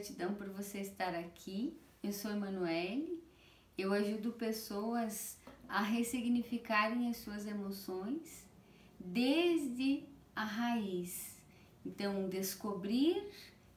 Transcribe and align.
gratidão 0.00 0.34
por 0.34 0.48
você 0.48 0.78
estar 0.78 1.14
aqui. 1.14 1.78
Eu 2.02 2.10
sou 2.10 2.30
Emanuele. 2.30 3.22
Eu 3.76 3.92
ajudo 3.92 4.32
pessoas 4.32 5.36
a 5.68 5.82
ressignificarem 5.82 7.10
as 7.10 7.18
suas 7.18 7.46
emoções 7.46 8.46
desde 8.98 10.04
a 10.34 10.42
raiz. 10.42 11.36
Então, 11.84 12.30
descobrir 12.30 13.22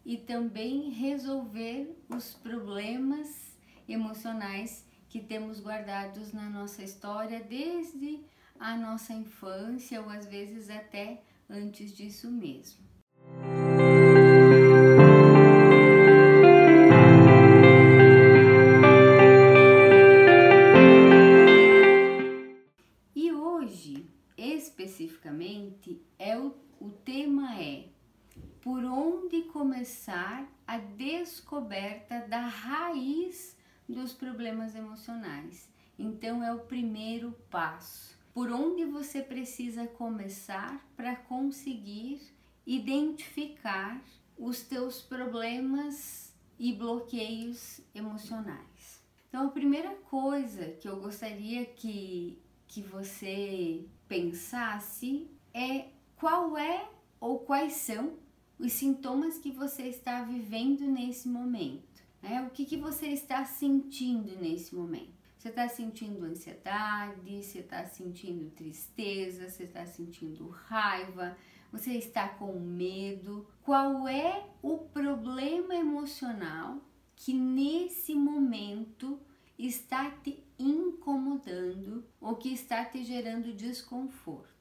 e 0.06 0.16
também 0.16 0.92
resolver 0.92 1.94
os 2.08 2.34
problemas 2.36 3.58
emocionais 3.86 4.86
que 5.10 5.20
temos 5.20 5.60
guardados 5.60 6.32
na 6.32 6.50
nossa 6.50 6.84
história 6.84 7.44
desde 7.44 8.22
a 8.58 8.78
nossa 8.78 9.12
infância 9.12 10.02
ou 10.02 10.10
às 10.10 10.26
vezes 10.26 10.70
até 10.70 11.22
antes 11.50 11.94
disso 11.94 12.32
mesmo. 12.32 12.93
Tema 27.14 27.62
é 27.62 27.90
por 28.60 28.84
onde 28.84 29.44
começar 29.44 30.52
a 30.66 30.80
descoberta 30.80 32.22
da 32.22 32.40
raiz 32.40 33.56
dos 33.88 34.14
problemas 34.14 34.74
emocionais. 34.74 35.70
Então 36.00 36.44
é 36.44 36.52
o 36.52 36.62
primeiro 36.62 37.34
passo. 37.52 38.18
Por 38.34 38.50
onde 38.50 38.84
você 38.86 39.22
precisa 39.22 39.86
começar 39.86 40.84
para 40.96 41.16
conseguir 41.16 42.20
identificar 42.66 44.04
os 44.36 44.64
teus 44.64 45.00
problemas 45.00 46.36
e 46.58 46.74
bloqueios 46.74 47.80
emocionais. 47.94 49.04
Então 49.30 49.46
a 49.46 49.52
primeira 49.52 49.94
coisa 50.10 50.72
que 50.82 50.90
eu 50.90 51.00
gostaria 51.00 51.64
que 51.64 52.42
que 52.68 52.82
você 52.82 53.86
pensasse 54.08 55.30
é 55.54 55.90
qual 56.16 56.58
é 56.58 56.93
ou 57.24 57.40
quais 57.40 57.76
são 57.76 58.18
os 58.60 58.74
sintomas 58.74 59.38
que 59.38 59.50
você 59.50 59.84
está 59.84 60.24
vivendo 60.24 60.82
nesse 60.82 61.30
momento. 61.30 62.04
Né? 62.22 62.42
O 62.42 62.50
que, 62.50 62.66
que 62.66 62.76
você 62.76 63.08
está 63.08 63.46
sentindo 63.46 64.36
nesse 64.36 64.76
momento? 64.76 65.14
Você 65.38 65.48
está 65.48 65.70
sentindo 65.70 66.26
ansiedade, 66.26 67.42
você 67.42 67.60
está 67.60 67.86
sentindo 67.86 68.52
tristeza, 68.52 69.48
você 69.48 69.64
está 69.64 69.86
sentindo 69.86 70.50
raiva, 70.50 71.38
você 71.72 71.94
está 71.94 72.28
com 72.28 72.60
medo. 72.60 73.48
Qual 73.62 74.06
é 74.06 74.46
o 74.62 74.80
problema 74.80 75.74
emocional 75.74 76.82
que 77.16 77.34
nesse 77.34 78.14
momento 78.16 79.18
está 79.58 80.12
te 80.12 80.44
incomodando 80.60 82.04
ou 82.20 82.36
que 82.36 82.50
está 82.50 82.84
te 82.84 83.02
gerando 83.02 83.54
desconforto? 83.54 84.52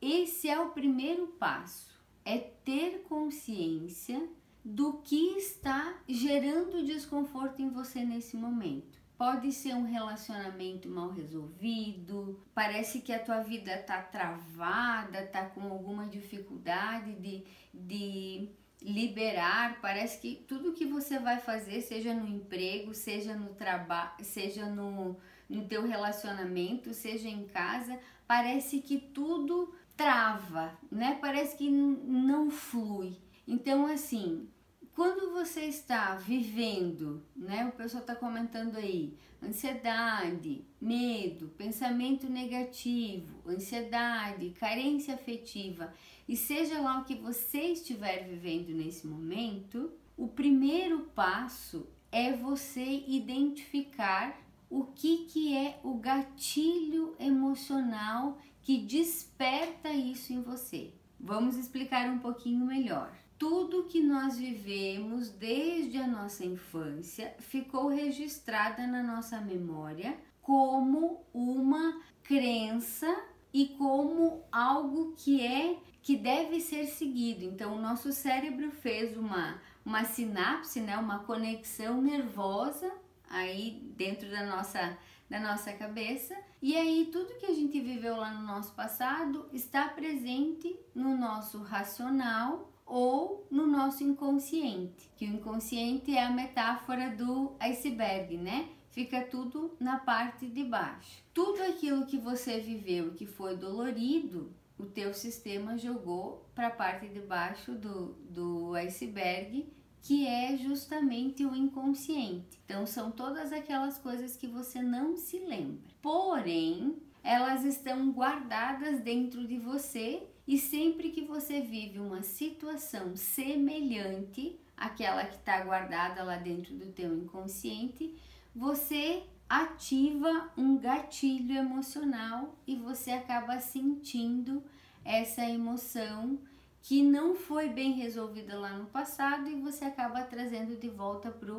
Esse 0.00 0.48
é 0.48 0.60
o 0.60 0.70
primeiro 0.70 1.28
passo, 1.28 1.91
é 2.24 2.38
ter 2.38 3.04
consciência 3.08 4.28
do 4.64 4.94
que 4.98 5.36
está 5.38 5.96
gerando 6.08 6.84
desconforto 6.84 7.60
em 7.60 7.68
você 7.68 8.04
nesse 8.04 8.36
momento. 8.36 9.00
Pode 9.18 9.52
ser 9.52 9.74
um 9.74 9.84
relacionamento 9.84 10.88
mal 10.88 11.10
resolvido, 11.10 12.40
parece 12.54 13.00
que 13.00 13.12
a 13.12 13.18
tua 13.18 13.40
vida 13.40 13.76
tá 13.78 14.02
travada, 14.02 15.26
tá 15.26 15.46
com 15.46 15.62
alguma 15.62 16.08
dificuldade 16.08 17.14
de, 17.14 17.44
de 17.72 18.48
liberar, 18.80 19.80
parece 19.80 20.20
que 20.20 20.44
tudo 20.46 20.72
que 20.72 20.84
você 20.84 21.18
vai 21.18 21.38
fazer, 21.38 21.82
seja 21.82 22.12
no 22.14 22.26
emprego, 22.26 22.94
seja 22.94 23.34
no 23.34 23.54
trabalho, 23.54 24.24
seja 24.24 24.66
no, 24.66 25.16
no 25.48 25.68
teu 25.68 25.86
relacionamento, 25.86 26.92
seja 26.92 27.28
em 27.28 27.46
casa, 27.46 27.98
parece 28.26 28.80
que 28.80 28.98
tudo 28.98 29.72
trava, 29.96 30.78
né? 30.90 31.18
Parece 31.20 31.56
que 31.56 31.70
não 31.70 32.50
flui. 32.50 33.16
Então, 33.46 33.86
assim, 33.86 34.48
quando 34.94 35.32
você 35.32 35.62
está 35.62 36.14
vivendo, 36.16 37.22
né? 37.34 37.66
O 37.66 37.72
pessoal 37.72 38.02
está 38.02 38.14
comentando 38.14 38.76
aí, 38.76 39.16
ansiedade, 39.42 40.64
medo, 40.80 41.48
pensamento 41.56 42.28
negativo, 42.28 43.48
ansiedade, 43.48 44.50
carência 44.50 45.14
afetiva, 45.14 45.92
e 46.28 46.36
seja 46.36 46.80
lá 46.80 47.00
o 47.00 47.04
que 47.04 47.14
você 47.14 47.72
estiver 47.72 48.28
vivendo 48.28 48.68
nesse 48.68 49.06
momento, 49.06 49.92
o 50.16 50.28
primeiro 50.28 51.00
passo 51.14 51.88
é 52.10 52.32
você 52.32 53.02
identificar 53.06 54.40
o 54.68 54.84
que, 54.84 55.24
que 55.26 55.56
é 55.56 55.80
o 55.82 55.94
gatilho 55.94 57.14
emocional 57.18 58.38
que 58.62 58.78
desperta 58.78 59.90
isso 59.90 60.32
em 60.32 60.40
você. 60.40 60.94
Vamos 61.18 61.56
explicar 61.56 62.08
um 62.08 62.18
pouquinho 62.18 62.64
melhor. 62.64 63.12
Tudo 63.38 63.84
que 63.84 64.00
nós 64.00 64.38
vivemos 64.38 65.30
desde 65.30 65.98
a 65.98 66.06
nossa 66.06 66.44
infância 66.44 67.34
ficou 67.40 67.88
registrada 67.88 68.86
na 68.86 69.02
nossa 69.02 69.40
memória 69.40 70.16
como 70.40 71.24
uma 71.34 72.00
crença 72.22 73.14
e 73.52 73.66
como 73.78 74.42
algo 74.50 75.14
que 75.16 75.44
é 75.44 75.78
que 76.02 76.16
deve 76.16 76.60
ser 76.60 76.86
seguido. 76.86 77.44
Então, 77.44 77.76
o 77.76 77.80
nosso 77.80 78.12
cérebro 78.12 78.70
fez 78.70 79.16
uma, 79.16 79.60
uma 79.84 80.04
sinapse, 80.04 80.80
né, 80.80 80.96
uma 80.96 81.20
conexão 81.20 82.02
nervosa 82.02 82.92
aí 83.30 83.80
dentro 83.96 84.28
da 84.30 84.44
nossa 84.44 84.98
da 85.32 85.40
nossa 85.40 85.72
cabeça. 85.72 86.36
E 86.60 86.76
aí 86.76 87.08
tudo 87.10 87.38
que 87.38 87.46
a 87.46 87.54
gente 87.54 87.80
viveu 87.80 88.16
lá 88.18 88.34
no 88.34 88.46
nosso 88.46 88.74
passado 88.74 89.48
está 89.50 89.88
presente 89.88 90.78
no 90.94 91.16
nosso 91.16 91.62
racional 91.62 92.70
ou 92.84 93.46
no 93.50 93.66
nosso 93.66 94.04
inconsciente, 94.04 95.10
que 95.16 95.24
o 95.24 95.28
inconsciente 95.28 96.14
é 96.14 96.22
a 96.22 96.30
metáfora 96.30 97.08
do 97.16 97.56
iceberg, 97.58 98.36
né? 98.36 98.68
Fica 98.90 99.22
tudo 99.22 99.74
na 99.80 99.98
parte 99.98 100.46
de 100.46 100.64
baixo. 100.64 101.24
Tudo 101.32 101.62
aquilo 101.62 102.04
que 102.04 102.18
você 102.18 102.60
viveu 102.60 103.14
que 103.14 103.24
foi 103.24 103.56
dolorido, 103.56 104.52
o 104.76 104.84
teu 104.84 105.14
sistema 105.14 105.78
jogou 105.78 106.46
para 106.54 106.66
a 106.66 106.72
parte 106.72 107.08
de 107.08 107.20
baixo 107.20 107.72
do, 107.72 108.12
do 108.28 108.74
iceberg 108.74 109.66
que 110.02 110.26
é 110.26 110.56
justamente 110.56 111.46
o 111.46 111.54
inconsciente. 111.54 112.60
Então, 112.64 112.84
são 112.84 113.12
todas 113.12 113.52
aquelas 113.52 113.96
coisas 113.98 114.36
que 114.36 114.48
você 114.48 114.82
não 114.82 115.16
se 115.16 115.38
lembra. 115.38 115.78
Porém, 116.02 116.96
elas 117.22 117.64
estão 117.64 118.10
guardadas 118.10 119.00
dentro 119.00 119.46
de 119.46 119.56
você 119.58 120.26
e 120.46 120.58
sempre 120.58 121.10
que 121.10 121.22
você 121.22 121.60
vive 121.60 122.00
uma 122.00 122.22
situação 122.22 123.14
semelhante 123.14 124.58
àquela 124.76 125.24
que 125.24 125.36
está 125.36 125.62
guardada 125.62 126.24
lá 126.24 126.36
dentro 126.36 126.74
do 126.74 126.86
teu 126.86 127.16
inconsciente, 127.16 128.16
você 128.54 129.22
ativa 129.48 130.50
um 130.56 130.76
gatilho 130.78 131.56
emocional 131.56 132.58
e 132.66 132.74
você 132.74 133.12
acaba 133.12 133.60
sentindo 133.60 134.64
essa 135.04 135.48
emoção 135.48 136.40
que 136.82 137.02
não 137.02 137.34
foi 137.34 137.68
bem 137.68 137.92
resolvida 137.92 138.58
lá 138.58 138.76
no 138.76 138.86
passado 138.86 139.48
e 139.48 139.54
você 139.54 139.84
acaba 139.84 140.22
trazendo 140.22 140.76
de 140.76 140.88
volta 140.88 141.30
para 141.30 141.52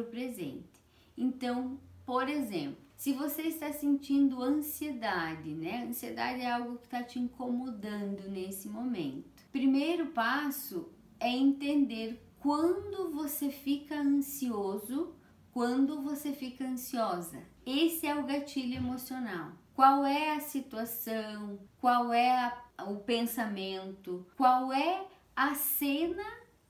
o 0.00 0.04
presente. 0.04 0.80
Então, 1.16 1.78
por 2.06 2.28
exemplo, 2.28 2.78
se 2.96 3.12
você 3.12 3.42
está 3.42 3.70
sentindo 3.72 4.42
ansiedade, 4.42 5.50
né? 5.50 5.84
Ansiedade 5.88 6.40
é 6.40 6.50
algo 6.50 6.78
que 6.78 6.86
está 6.86 7.02
te 7.02 7.18
incomodando 7.18 8.28
nesse 8.30 8.68
momento. 8.68 9.44
Primeiro 9.50 10.06
passo 10.06 10.88
é 11.20 11.28
entender 11.28 12.24
quando 12.38 13.10
você 13.10 13.50
fica 13.50 14.00
ansioso, 14.00 15.14
quando 15.52 16.00
você 16.00 16.32
fica 16.32 16.64
ansiosa. 16.64 17.42
Esse 17.66 18.06
é 18.06 18.14
o 18.14 18.24
gatilho 18.24 18.76
emocional. 18.76 19.52
Qual 19.82 20.06
é 20.06 20.36
a 20.36 20.38
situação? 20.38 21.58
Qual 21.80 22.12
é 22.12 22.30
a 22.30 22.84
o 22.88 23.00
pensamento, 23.00 24.24
qual 24.36 24.72
é 24.72 25.04
a 25.34 25.56
cena 25.56 26.22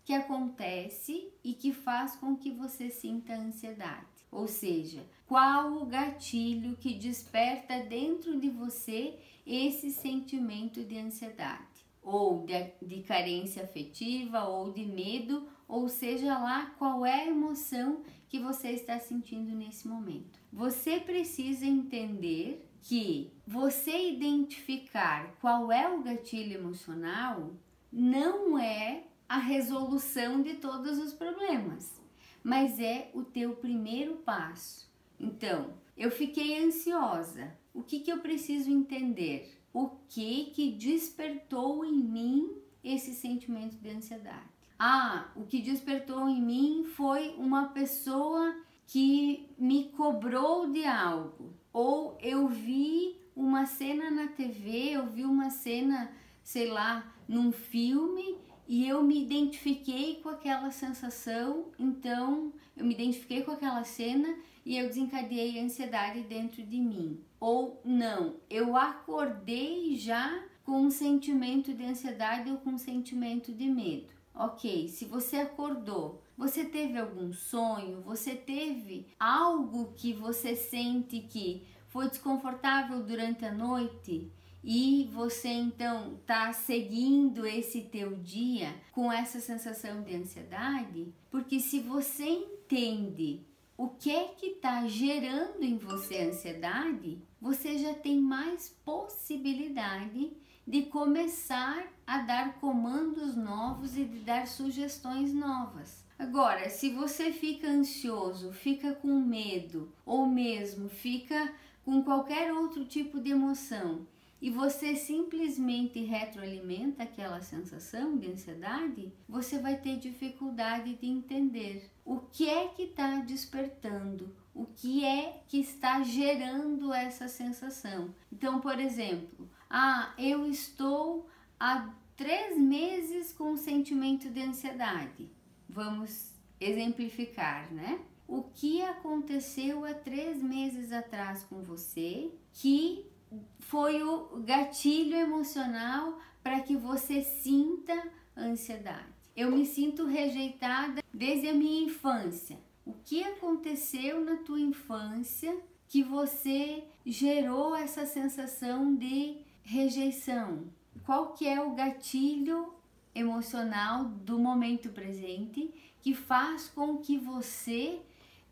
que 0.03 0.15
acontece 0.15 1.31
e 1.45 1.53
que 1.53 1.75
faz 1.75 2.17
com 2.17 2.35
que 2.35 2.51
você 2.51 2.89
sinta 2.89 3.35
ansiedade. 3.35 4.07
Ou 4.31 4.49
seja, 4.49 5.05
qual 5.27 5.75
o 5.75 5.85
gatilho 5.85 6.75
que 6.77 6.95
desperta 6.95 7.81
dentro 7.81 8.41
de 8.41 8.49
você 8.49 9.19
esse 9.47 9.91
sentimento 9.91 10.83
de 10.83 10.97
ansiedade, 10.97 11.85
ou 12.03 12.47
de, 12.47 12.73
de 12.81 13.03
carência 13.03 13.65
afetiva, 13.65 14.45
ou 14.45 14.73
de 14.73 14.87
medo, 14.87 15.47
ou 15.69 15.87
seja 15.87 16.39
lá 16.39 16.75
qual 16.79 17.05
é 17.05 17.25
a 17.25 17.27
emoção 17.27 18.03
que 18.27 18.39
você 18.39 18.71
está 18.71 18.99
sentindo 18.99 19.55
nesse 19.55 19.87
momento. 19.87 20.41
Você 20.51 20.99
precisa 20.99 21.67
entender 21.67 22.72
que 22.83 23.33
você 23.47 24.11
identificar 24.11 25.35
qual 25.41 25.71
é 25.71 25.89
o 25.89 26.03
gatilho 26.03 26.55
emocional 26.55 27.55
não 27.91 28.59
é 28.59 29.05
a 29.29 29.39
resolução 29.39 30.43
de 30.43 30.55
todos 30.55 30.99
os 30.99 31.13
problemas, 31.13 32.01
mas 32.43 32.81
é 32.81 33.11
o 33.15 33.23
teu 33.23 33.55
primeiro 33.55 34.17
passo. 34.17 34.91
Então, 35.19 35.75
eu 35.97 36.11
fiquei 36.11 36.63
ansiosa. 36.63 37.57
O 37.73 37.83
que, 37.83 38.01
que 38.01 38.13
eu 38.13 38.19
preciso 38.19 38.71
entender? 38.71 39.59
O 39.73 39.89
que 40.09 40.47
que 40.47 40.73
despertou 40.73 41.85
em 41.85 41.97
mim 41.97 42.51
esse 42.83 43.15
sentimento 43.15 43.77
de 43.77 43.91
ansiedade? 43.91 44.51
Ah, 44.79 45.31
o 45.37 45.45
que 45.45 45.63
despertou 45.63 46.29
em 46.29 46.43
mim 46.43 46.85
foi 46.85 47.35
uma 47.39 47.69
pessoa 47.69 48.55
que 48.87 49.49
me 49.57 49.91
cobrou 49.91 50.69
de 50.71 50.85
algo, 50.85 51.55
ou 51.73 52.19
eu 52.21 52.49
vi 52.49 53.17
uma 53.35 53.67
cena 53.67 54.11
na 54.11 54.29
TV, 54.29 54.91
eu 54.91 55.07
vi 55.07 55.25
uma 55.25 55.51
cena, 55.51 56.11
sei 56.43 56.69
lá, 56.69 57.15
num 57.27 57.51
filme 57.51 58.37
e 58.69 58.89
eu 58.89 59.03
me 59.03 59.23
identifiquei 59.23 60.21
com 60.23 60.29
aquela 60.29 60.71
sensação, 60.71 61.67
então 61.79 62.53
eu 62.77 62.85
me 62.85 62.95
identifiquei 62.95 63.43
com 63.43 63.51
aquela 63.51 63.85
cena 63.85 64.37
e 64.65 64.79
eu 64.79 64.87
desencadeei 64.87 65.59
a 65.59 65.65
ansiedade 65.65 66.23
dentro 66.23 66.63
de 66.63 66.79
mim. 66.79 67.21
Ou 67.41 67.81
não, 67.85 68.37
eu 68.49 68.77
acordei 68.77 69.97
já 69.97 70.45
com 70.65 70.83
um 70.83 70.91
sentimento 70.91 71.75
de 71.75 71.85
ansiedade 71.85 72.51
ou 72.51 72.59
com 72.59 72.71
um 72.71 72.79
sentimento 72.79 73.53
de 73.53 73.69
medo. 73.69 74.07
Ok, 74.35 74.89
se 74.89 75.05
você 75.05 75.39
acordou, 75.39 76.23
você 76.37 76.65
teve 76.65 76.99
algum 76.99 77.33
sonho, 77.33 78.01
você 78.03 78.35
teve 78.35 79.07
algo 79.19 79.93
que 79.95 80.13
você 80.13 80.57
sente 80.57 81.21
que 81.21 81.67
foi 81.89 82.09
desconfortável 82.09 83.03
durante 83.03 83.45
a 83.45 83.53
noite? 83.53 84.33
E 84.65 85.11
você 85.13 85.49
então 85.49 86.15
está 86.21 86.53
seguindo 86.53 87.45
esse 87.45 87.83
teu 87.83 88.17
dia 88.17 88.75
com 88.93 89.13
essa 89.13 89.41
sensação 89.41 90.03
de 90.03 90.15
ansiedade, 90.15 91.13
porque 91.31 91.59
se 91.59 91.81
você 91.81 92.25
entende 92.25 93.45
o 93.77 93.89
que 93.89 94.11
é 94.11 94.29
que 94.29 94.47
está 94.47 94.87
gerando 94.87 95.65
em 95.65 95.77
você 95.77 96.23
ansiedade, 96.23 97.21
você 97.41 97.77
já 97.77 97.93
tem 97.93 98.21
mais 98.21 98.69
possibilidade 98.85 100.33
de 100.65 100.83
começar 100.83 101.85
a 102.07 102.19
dar 102.19 102.61
comandos 102.61 103.35
novos 103.35 103.97
e 103.97 104.05
de 104.05 104.21
dar 104.21 104.47
sugestões 104.47 105.35
novas. 105.35 106.02
Agora, 106.23 106.71
se 106.71 106.89
você 106.89 107.33
fica 107.33 107.67
ansioso, 107.67 108.53
fica 108.53 108.95
com 108.95 109.09
medo 109.09 109.93
ou 110.07 110.25
mesmo 110.25 110.89
fica 110.89 111.53
com 111.85 112.01
qualquer 112.01 112.55
outro 112.55 112.85
tipo 112.85 113.19
de 113.19 113.33
emoção 113.33 114.07
e 114.41 114.49
você 114.49 114.95
simplesmente 114.95 115.99
retroalimenta 116.05 117.03
aquela 117.03 117.41
sensação 117.41 118.17
de 118.17 118.31
ansiedade, 118.31 119.13
você 119.29 119.59
vai 119.59 119.77
ter 119.77 119.99
dificuldade 119.99 120.95
de 120.95 121.09
entender 121.09 121.91
o 122.05 122.21
que 122.21 122.49
é 122.49 122.69
que 122.69 122.85
está 122.85 123.17
despertando, 123.17 124.33
o 124.55 124.65
que 124.65 125.05
é 125.05 125.43
que 125.49 125.59
está 125.59 126.05
gerando 126.05 126.95
essa 126.95 127.27
sensação. 127.27 128.15
Então, 128.31 128.61
por 128.61 128.79
exemplo, 128.79 129.51
ah, 129.69 130.15
eu 130.17 130.47
estou 130.47 131.29
há 131.59 131.93
três 132.17 132.57
meses 132.57 133.33
com 133.33 133.55
um 133.55 133.57
sentimento 133.57 134.31
de 134.31 134.41
ansiedade. 134.41 135.29
Vamos 135.73 136.35
exemplificar, 136.61 137.73
né? 137.73 137.99
O 138.29 138.43
que 138.43 138.83
aconteceu 138.83 139.85
há 139.87 139.95
três 139.95 140.43
meses 140.43 140.93
atrás 140.93 141.45
com 141.45 141.63
você 141.63 142.31
que 142.53 143.11
foi 143.59 144.03
o 144.03 144.43
gatilho 144.45 145.17
emocional 145.17 146.19
para 146.43 146.61
que 146.61 146.77
você 146.77 147.23
sinta 147.23 148.11
ansiedade. 148.37 149.07
Eu 149.35 149.51
me 149.51 149.65
sinto 149.65 150.05
rejeitada 150.05 151.03
desde 151.13 151.49
a 151.49 151.55
minha 151.55 151.87
infância. 151.87 152.59
O 152.85 152.93
que 152.93 153.25
aconteceu 153.25 154.23
na 154.23 154.37
tua 154.37 154.61
infância 154.61 155.57
que 155.89 156.03
você 156.03 156.85
gerou 157.07 157.75
essa 157.75 158.05
sensação 158.05 158.95
de 158.95 159.39
rejeição? 159.63 160.65
Qual 161.07 161.33
que 161.33 161.49
é 161.49 161.63
o 161.63 161.75
gatilho 161.75 162.75
emocional 163.15 164.05
do 164.05 164.39
momento 164.39 164.91
presente 164.91 165.73
que 166.01 166.15
faz 166.15 166.69
com 166.69 166.99
que 166.99 167.19
você 167.19 168.01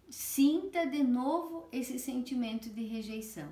sinta 0.09 0.87
de 0.87 1.03
novo 1.03 1.69
esse 1.73 1.99
sentimento 1.99 2.69
de 2.69 2.85
rejeição? 2.85 3.49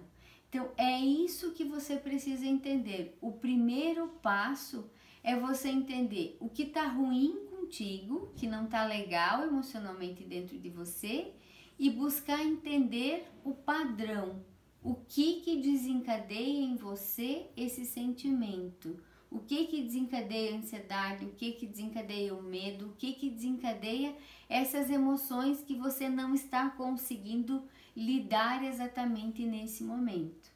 Então 0.48 0.70
é 0.76 0.98
isso 0.98 1.52
que 1.52 1.64
você 1.64 1.96
precisa 1.96 2.46
entender. 2.46 3.16
O 3.20 3.32
primeiro 3.32 4.08
passo 4.22 4.90
é 5.22 5.36
você 5.36 5.68
entender 5.68 6.36
o 6.40 6.48
que 6.48 6.62
está 6.62 6.86
ruim 6.86 7.46
contigo, 7.50 8.32
que 8.34 8.46
não 8.46 8.64
está 8.64 8.84
legal 8.86 9.44
emocionalmente 9.44 10.24
dentro 10.24 10.58
de 10.58 10.70
você 10.70 11.32
e 11.78 11.90
buscar 11.90 12.42
entender 12.42 13.30
o 13.44 13.52
padrão, 13.52 14.42
o 14.82 14.94
que 14.94 15.40
que 15.40 15.60
desencadeia 15.60 16.62
em 16.62 16.76
você 16.76 17.46
esse 17.56 17.84
sentimento, 17.84 18.98
o 19.30 19.38
que 19.40 19.66
que 19.66 19.82
desencadeia 19.82 20.54
a 20.54 20.58
ansiedade, 20.58 21.24
o 21.24 21.32
que 21.32 21.52
que 21.52 21.66
desencadeia 21.66 22.34
o 22.34 22.42
medo, 22.42 22.86
o 22.86 22.92
que 22.94 23.12
que 23.12 23.28
desencadeia 23.28 24.14
essas 24.48 24.90
emoções 24.90 25.60
que 25.62 25.74
você 25.74 26.08
não 26.08 26.34
está 26.34 26.70
conseguindo 26.70 27.62
lidar 27.96 28.64
exatamente 28.64 29.44
nesse 29.44 29.84
momento. 29.84 30.50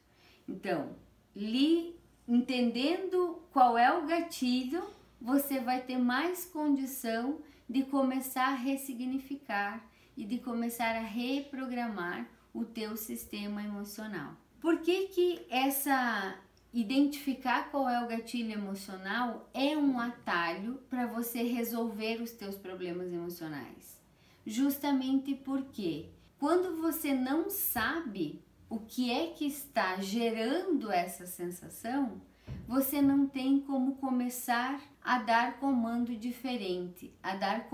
Então, 0.47 0.95
li, 1.35 1.95
entendendo 2.27 3.41
qual 3.51 3.77
é 3.77 3.95
o 3.95 4.05
gatilho, 4.05 4.83
você 5.21 5.59
vai 5.59 5.81
ter 5.81 5.97
mais 5.97 6.45
condição 6.45 7.39
de 7.69 7.83
começar 7.83 8.47
a 8.47 8.55
ressignificar 8.55 9.85
e 10.17 10.25
de 10.25 10.39
começar 10.39 10.95
a 10.95 11.01
reprogramar 11.01 12.27
o 12.53 12.65
teu 12.65 12.95
sistema 12.97 13.63
emocional. 13.63 14.35
Por 14.59 14.79
que 14.79 15.07
que 15.07 15.45
essa 15.49 16.37
identificar 16.73 17.69
qual 17.69 17.87
é 17.87 18.03
o 18.03 18.07
gatilho 18.07 18.51
emocional 18.51 19.47
é 19.53 19.77
um 19.77 19.99
atalho 19.99 20.81
para 20.89 21.05
você 21.05 21.43
resolver 21.43 22.21
os 22.21 22.31
teus 22.31 22.55
problemas 22.55 23.13
emocionais? 23.13 24.01
Justamente 24.45 25.35
porque 25.35 26.09
quando 26.39 26.81
você 26.81 27.13
não 27.13 27.49
sabe 27.49 28.41
o 28.69 28.79
que 28.79 29.11
é 29.11 29.27
que 29.27 29.45
está 29.45 30.01
gerando 30.01 30.91
essa 30.91 31.27
sensação, 31.27 32.19
você 32.67 33.01
não 33.01 33.27
tem 33.27 33.59
como 33.59 33.95
começar 33.95 34.81
a 35.01 35.19
dar 35.19 35.59
comando 35.59 36.15
diferente, 36.15 37.13
a 37.21 37.35
dar 37.35 37.69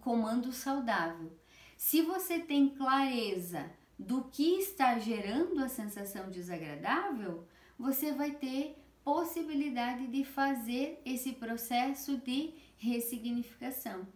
comando 0.00 0.52
saudável. 0.52 1.32
Se 1.76 2.02
você 2.02 2.40
tem 2.40 2.68
clareza 2.70 3.70
do 3.98 4.24
que 4.24 4.58
está 4.58 4.98
gerando 4.98 5.60
a 5.60 5.68
sensação 5.68 6.30
desagradável, 6.30 7.46
você 7.78 8.12
vai 8.12 8.32
ter 8.32 8.76
possibilidade 9.04 10.06
de 10.06 10.24
fazer 10.24 11.00
esse 11.04 11.32
processo 11.32 12.16
de 12.18 12.54
ressignificação. 12.78 14.06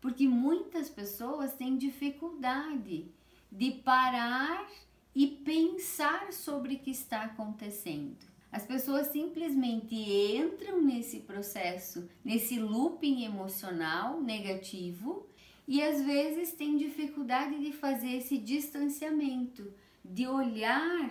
Porque 0.00 0.28
muitas 0.28 0.88
pessoas 0.88 1.54
têm 1.54 1.76
dificuldade 1.76 3.10
de 3.50 3.70
parar 3.70 4.68
e 5.14 5.26
pensar 5.26 6.32
sobre 6.32 6.74
o 6.74 6.78
que 6.78 6.90
está 6.90 7.22
acontecendo. 7.22 8.18
As 8.52 8.64
pessoas 8.64 9.08
simplesmente 9.08 9.94
entram 9.94 10.82
nesse 10.82 11.20
processo, 11.20 12.08
nesse 12.24 12.58
looping 12.58 13.24
emocional 13.24 14.20
negativo 14.20 15.26
e 15.66 15.82
às 15.82 16.02
vezes 16.02 16.52
têm 16.52 16.76
dificuldade 16.76 17.58
de 17.58 17.72
fazer 17.72 18.12
esse 18.12 18.38
distanciamento, 18.38 19.72
de 20.04 20.26
olhar, 20.26 21.10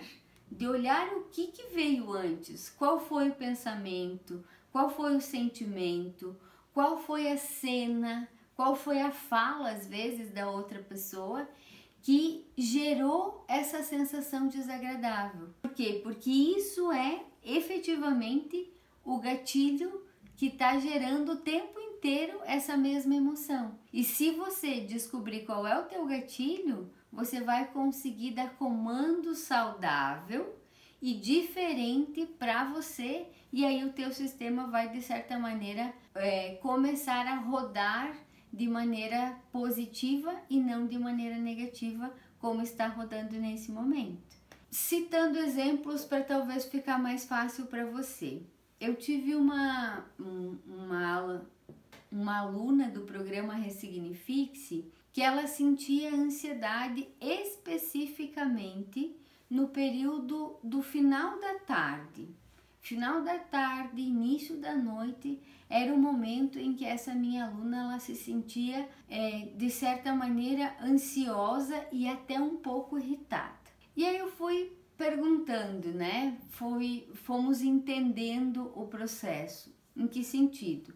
de 0.50 0.66
olhar 0.66 1.08
o 1.14 1.24
que, 1.24 1.48
que 1.48 1.74
veio 1.74 2.12
antes, 2.12 2.70
qual 2.70 3.00
foi 3.00 3.28
o 3.28 3.34
pensamento, 3.34 4.44
qual 4.70 4.90
foi 4.90 5.16
o 5.16 5.20
sentimento, 5.20 6.36
qual 6.72 6.98
foi 6.98 7.30
a 7.30 7.36
cena, 7.36 8.28
qual 8.54 8.74
foi 8.74 9.00
a 9.00 9.10
fala 9.10 9.70
às 9.70 9.86
vezes 9.86 10.30
da 10.30 10.50
outra 10.50 10.80
pessoa 10.80 11.48
que 12.02 12.46
gerou 12.56 13.44
essa 13.48 13.82
sensação 13.82 14.46
desagradável. 14.48 15.48
Por 15.60 15.72
quê? 15.72 16.00
Porque 16.02 16.30
isso 16.30 16.92
é 16.92 17.24
efetivamente 17.44 18.72
o 19.04 19.18
gatilho 19.18 20.04
que 20.36 20.46
está 20.46 20.78
gerando 20.78 21.32
o 21.32 21.36
tempo 21.36 21.80
inteiro 21.80 22.38
essa 22.44 22.76
mesma 22.76 23.14
emoção. 23.14 23.76
E 23.92 24.04
se 24.04 24.30
você 24.30 24.80
descobrir 24.80 25.44
qual 25.44 25.66
é 25.66 25.78
o 25.78 25.84
teu 25.84 26.06
gatilho, 26.06 26.90
você 27.16 27.40
vai 27.40 27.66
conseguir 27.68 28.32
dar 28.32 28.50
comando 28.56 29.34
saudável 29.34 30.54
e 31.00 31.14
diferente 31.14 32.26
para 32.38 32.64
você 32.66 33.26
e 33.50 33.64
aí 33.64 33.82
o 33.84 33.92
teu 33.92 34.12
sistema 34.12 34.66
vai 34.66 34.90
de 34.90 35.00
certa 35.00 35.38
maneira 35.38 35.94
é, 36.14 36.56
começar 36.56 37.26
a 37.26 37.36
rodar 37.36 38.14
de 38.52 38.68
maneira 38.68 39.34
positiva 39.50 40.34
e 40.50 40.60
não 40.60 40.86
de 40.86 40.98
maneira 40.98 41.38
negativa, 41.38 42.12
como 42.38 42.60
está 42.60 42.86
rodando 42.86 43.34
nesse 43.36 43.70
momento. 43.70 44.36
Citando 44.70 45.38
exemplos 45.38 46.04
para 46.04 46.22
talvez 46.22 46.66
ficar 46.66 46.98
mais 46.98 47.24
fácil 47.24 47.64
para 47.66 47.86
você. 47.86 48.42
Eu 48.78 48.94
tive 48.94 49.34
uma, 49.34 50.04
uma, 50.18 51.46
uma 52.12 52.38
aluna 52.40 52.90
do 52.90 53.02
programa 53.02 53.54
Ressignifique-se 53.54 54.90
que 55.16 55.22
ela 55.22 55.46
sentia 55.46 56.14
ansiedade 56.14 57.08
especificamente 57.18 59.16
no 59.48 59.68
período 59.68 60.58
do 60.62 60.82
final 60.82 61.40
da 61.40 61.54
tarde. 61.60 62.28
Final 62.82 63.22
da 63.22 63.38
tarde, 63.38 64.02
início 64.02 64.58
da 64.58 64.76
noite, 64.76 65.40
era 65.70 65.94
o 65.94 65.98
momento 65.98 66.58
em 66.58 66.74
que 66.74 66.84
essa 66.84 67.14
minha 67.14 67.46
aluna 67.46 67.84
ela 67.84 67.98
se 67.98 68.14
sentia 68.14 68.86
é, 69.08 69.48
de 69.56 69.70
certa 69.70 70.14
maneira 70.14 70.76
ansiosa 70.82 71.82
e 71.90 72.06
até 72.06 72.38
um 72.38 72.58
pouco 72.58 72.98
irritada. 72.98 73.56
E 73.96 74.04
aí 74.04 74.18
eu 74.18 74.28
fui 74.28 74.70
perguntando, 74.98 75.94
né? 75.94 76.36
Fui, 76.50 77.08
fomos 77.14 77.62
entendendo 77.62 78.70
o 78.76 78.86
processo. 78.86 79.74
Em 79.96 80.06
que 80.06 80.22
sentido? 80.22 80.92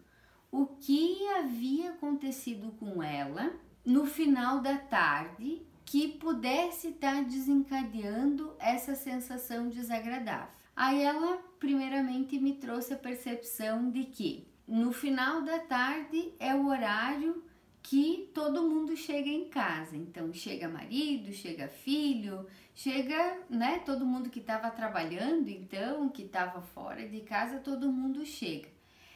O 0.51 0.67
que 0.67 1.27
havia 1.29 1.89
acontecido 1.89 2.71
com 2.73 3.01
ela 3.01 3.59
no 3.85 4.05
final 4.05 4.59
da 4.59 4.77
tarde 4.77 5.61
que 5.85 6.07
pudesse 6.07 6.89
estar 6.89 7.23
desencadeando 7.23 8.55
essa 8.59 8.95
sensação 8.95 9.69
desagradável. 9.69 10.61
Aí 10.75 11.01
ela, 11.01 11.37
primeiramente, 11.59 12.39
me 12.39 12.53
trouxe 12.53 12.93
a 12.93 12.97
percepção 12.97 13.89
de 13.91 14.05
que 14.05 14.47
no 14.67 14.93
final 14.93 15.41
da 15.41 15.59
tarde 15.59 16.33
é 16.39 16.55
o 16.55 16.67
horário 16.67 17.43
que 17.83 18.29
todo 18.33 18.69
mundo 18.69 18.95
chega 18.95 19.27
em 19.27 19.49
casa. 19.49 19.97
Então 19.97 20.31
chega 20.33 20.69
marido, 20.69 21.33
chega 21.33 21.67
filho, 21.67 22.45
chega, 22.73 23.39
né, 23.49 23.79
todo 23.79 24.05
mundo 24.05 24.29
que 24.29 24.39
estava 24.39 24.69
trabalhando, 24.71 25.49
então, 25.49 26.07
que 26.09 26.23
estava 26.23 26.61
fora 26.61 27.07
de 27.07 27.21
casa, 27.21 27.59
todo 27.59 27.91
mundo 27.91 28.25
chega. 28.25 28.69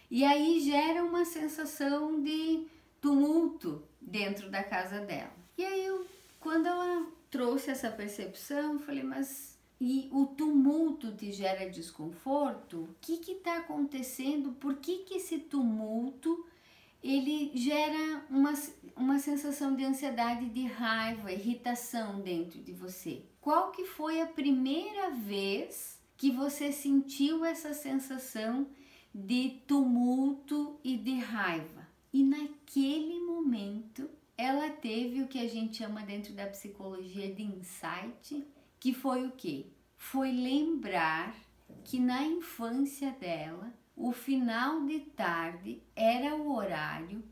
E 0.09 0.23
aí 0.23 0.59
gera 0.59 1.03
uma 1.03 1.25
sensação 1.25 2.21
de 2.21 2.67
tumulto 2.99 3.83
dentro 4.05 4.49
da 4.49 4.63
casa 4.63 5.01
dela. 5.01 5.33
E 5.57 5.65
aí 5.65 5.85
eu, 5.85 6.05
quando 6.39 6.67
ela 6.67 7.05
trouxe 7.29 7.71
essa 7.71 7.89
percepção, 7.89 8.73
eu 8.73 8.79
falei, 8.79 9.03
mas 9.03 9.55
e 9.79 10.07
o 10.11 10.25
tumulto 10.25 11.11
te 11.11 11.31
gera 11.31 11.69
desconforto? 11.69 12.83
O 12.83 12.95
que 13.01 13.31
está 13.31 13.57
acontecendo? 13.57 14.53
Por 14.53 14.75
que, 14.77 14.99
que 14.99 15.15
esse 15.15 15.39
tumulto 15.39 16.45
ele 17.03 17.51
gera 17.53 18.25
uma, 18.29 18.53
uma 18.95 19.19
sensação 19.19 19.75
de 19.75 19.83
ansiedade, 19.83 20.49
de 20.49 20.65
raiva, 20.65 21.31
irritação 21.31 22.21
dentro 22.21 22.59
de 22.59 22.71
você? 22.71 23.23
Qual 23.41 23.71
que 23.71 23.85
foi 23.85 24.21
a 24.21 24.25
primeira 24.25 25.11
vez 25.11 25.99
que 26.17 26.31
você 26.31 26.71
sentiu 26.71 27.43
essa 27.43 27.73
sensação 27.73 28.67
de 29.13 29.61
tumulto 29.67 30.79
e 30.83 30.95
de 30.95 31.19
raiva? 31.19 31.85
E 32.13 32.23
naquele 32.23 33.19
momento 33.45 34.09
ela 34.35 34.71
teve 34.71 35.21
o 35.21 35.27
que 35.27 35.39
a 35.39 35.47
gente 35.47 35.77
chama 35.77 36.01
dentro 36.01 36.33
da 36.33 36.47
psicologia 36.47 37.33
de 37.33 37.43
insight, 37.43 38.45
que 38.79 38.91
foi 38.91 39.25
o 39.27 39.31
que? 39.31 39.71
Foi 39.95 40.31
lembrar 40.31 41.33
que 41.83 41.99
na 41.99 42.23
infância 42.23 43.11
dela, 43.11 43.71
o 43.95 44.11
final 44.11 44.85
de 44.85 44.99
tarde 44.99 45.81
era 45.95 46.35
o 46.35 46.53
horário 46.53 47.23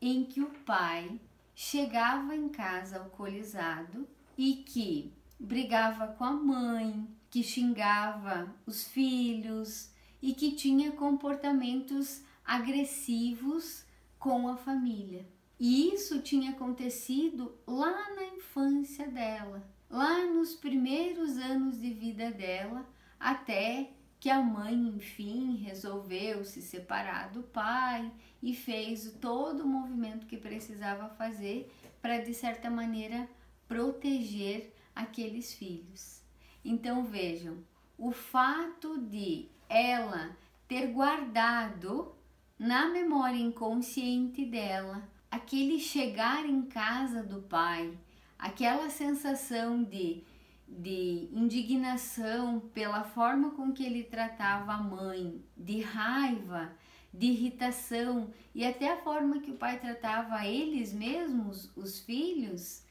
em 0.00 0.24
que 0.24 0.40
o 0.40 0.50
pai 0.64 1.20
chegava 1.54 2.34
em 2.34 2.48
casa 2.48 2.98
alcoolizado 2.98 4.08
e 4.36 4.64
que 4.66 5.12
brigava 5.38 6.08
com 6.08 6.24
a 6.24 6.32
mãe, 6.32 7.06
que 7.30 7.42
xingava 7.42 8.52
os 8.66 8.84
filhos 8.88 9.92
e 10.20 10.32
que 10.32 10.52
tinha 10.52 10.92
comportamentos 10.92 12.22
agressivos 12.44 13.84
com 14.18 14.48
a 14.48 14.56
família. 14.56 15.37
E 15.58 15.92
isso 15.92 16.20
tinha 16.20 16.50
acontecido 16.52 17.56
lá 17.66 18.14
na 18.14 18.24
infância 18.24 19.08
dela 19.08 19.66
lá 19.90 20.26
nos 20.26 20.54
primeiros 20.54 21.38
anos 21.38 21.80
de 21.80 21.90
vida 21.90 22.30
dela, 22.30 22.86
até 23.18 23.90
que 24.20 24.28
a 24.28 24.42
mãe, 24.42 24.74
enfim, 24.74 25.56
resolveu 25.56 26.44
se 26.44 26.60
separar 26.60 27.30
do 27.30 27.42
pai 27.42 28.10
e 28.42 28.54
fez 28.54 29.12
todo 29.20 29.62
o 29.62 29.68
movimento 29.68 30.26
que 30.26 30.36
precisava 30.36 31.08
fazer 31.10 31.72
para, 32.02 32.18
de 32.18 32.34
certa 32.34 32.68
maneira, 32.68 33.28
proteger 33.66 34.74
aqueles 34.94 35.54
filhos. 35.54 36.20
Então 36.64 37.04
vejam, 37.04 37.58
o 37.96 38.10
fato 38.10 38.98
de 38.98 39.48
ela 39.68 40.36
ter 40.66 40.88
guardado 40.88 42.12
na 42.58 42.88
memória 42.88 43.38
inconsciente 43.38 44.44
dela 44.44 45.08
aquele 45.30 45.78
chegar 45.78 46.44
em 46.46 46.62
casa 46.62 47.22
do 47.22 47.42
pai 47.42 47.96
aquela 48.38 48.88
sensação 48.88 49.82
de, 49.82 50.22
de 50.66 51.28
indignação 51.32 52.60
pela 52.72 53.02
forma 53.02 53.50
com 53.50 53.72
que 53.72 53.84
ele 53.84 54.04
tratava 54.04 54.74
a 54.74 54.82
mãe, 54.82 55.42
de 55.56 55.80
raiva, 55.80 56.72
de 57.12 57.26
irritação 57.26 58.30
e 58.54 58.64
até 58.64 58.92
a 58.92 58.98
forma 58.98 59.40
que 59.40 59.50
o 59.50 59.56
pai 59.56 59.78
tratava 59.80 60.46
eles 60.46 60.92
mesmos, 60.92 61.70
os 61.76 61.98
filhos, 61.98 62.84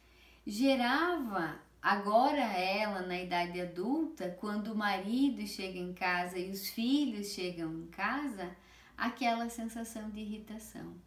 gerava 0.45 1.59
agora 1.81 2.41
ela 2.41 3.01
na 3.03 3.21
idade 3.21 3.61
adulta, 3.61 4.35
quando 4.39 4.73
o 4.73 4.75
marido 4.75 5.47
chega 5.47 5.79
em 5.79 5.93
casa 5.93 6.37
e 6.37 6.49
os 6.49 6.67
filhos 6.69 7.27
chegam 7.27 7.71
em 7.73 7.87
casa, 7.87 8.55
aquela 8.97 9.49
sensação 9.49 10.09
de 10.09 10.19
irritação. 10.19 11.06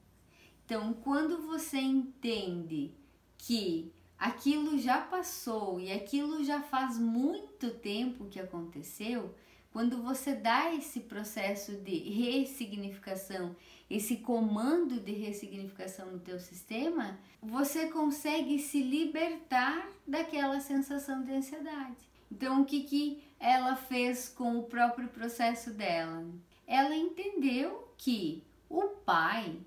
Então, 0.70 0.92
quando 0.92 1.48
você 1.48 1.78
entende 1.78 2.94
que 3.36 3.92
aquilo 4.16 4.78
já 4.78 5.00
passou 5.00 5.80
e 5.80 5.90
aquilo 5.90 6.44
já 6.44 6.62
faz 6.62 6.96
muito 6.96 7.70
tempo 7.70 8.28
que 8.28 8.38
aconteceu, 8.38 9.34
quando 9.72 10.00
você 10.00 10.32
dá 10.32 10.72
esse 10.72 11.00
processo 11.00 11.72
de 11.72 11.98
ressignificação, 11.98 13.56
esse 13.90 14.18
comando 14.18 15.00
de 15.00 15.10
ressignificação 15.10 16.12
no 16.12 16.20
teu 16.20 16.38
sistema, 16.38 17.18
você 17.42 17.88
consegue 17.88 18.60
se 18.60 18.80
libertar 18.80 19.90
daquela 20.06 20.60
sensação 20.60 21.24
de 21.24 21.32
ansiedade. 21.32 21.96
Então, 22.30 22.62
o 22.62 22.64
que, 22.64 22.84
que 22.84 23.24
ela 23.40 23.74
fez 23.74 24.28
com 24.28 24.56
o 24.56 24.62
próprio 24.62 25.08
processo 25.08 25.72
dela? 25.72 26.24
Ela 26.64 26.94
entendeu 26.94 27.92
que 27.98 28.44
o 28.68 28.82
pai 29.04 29.58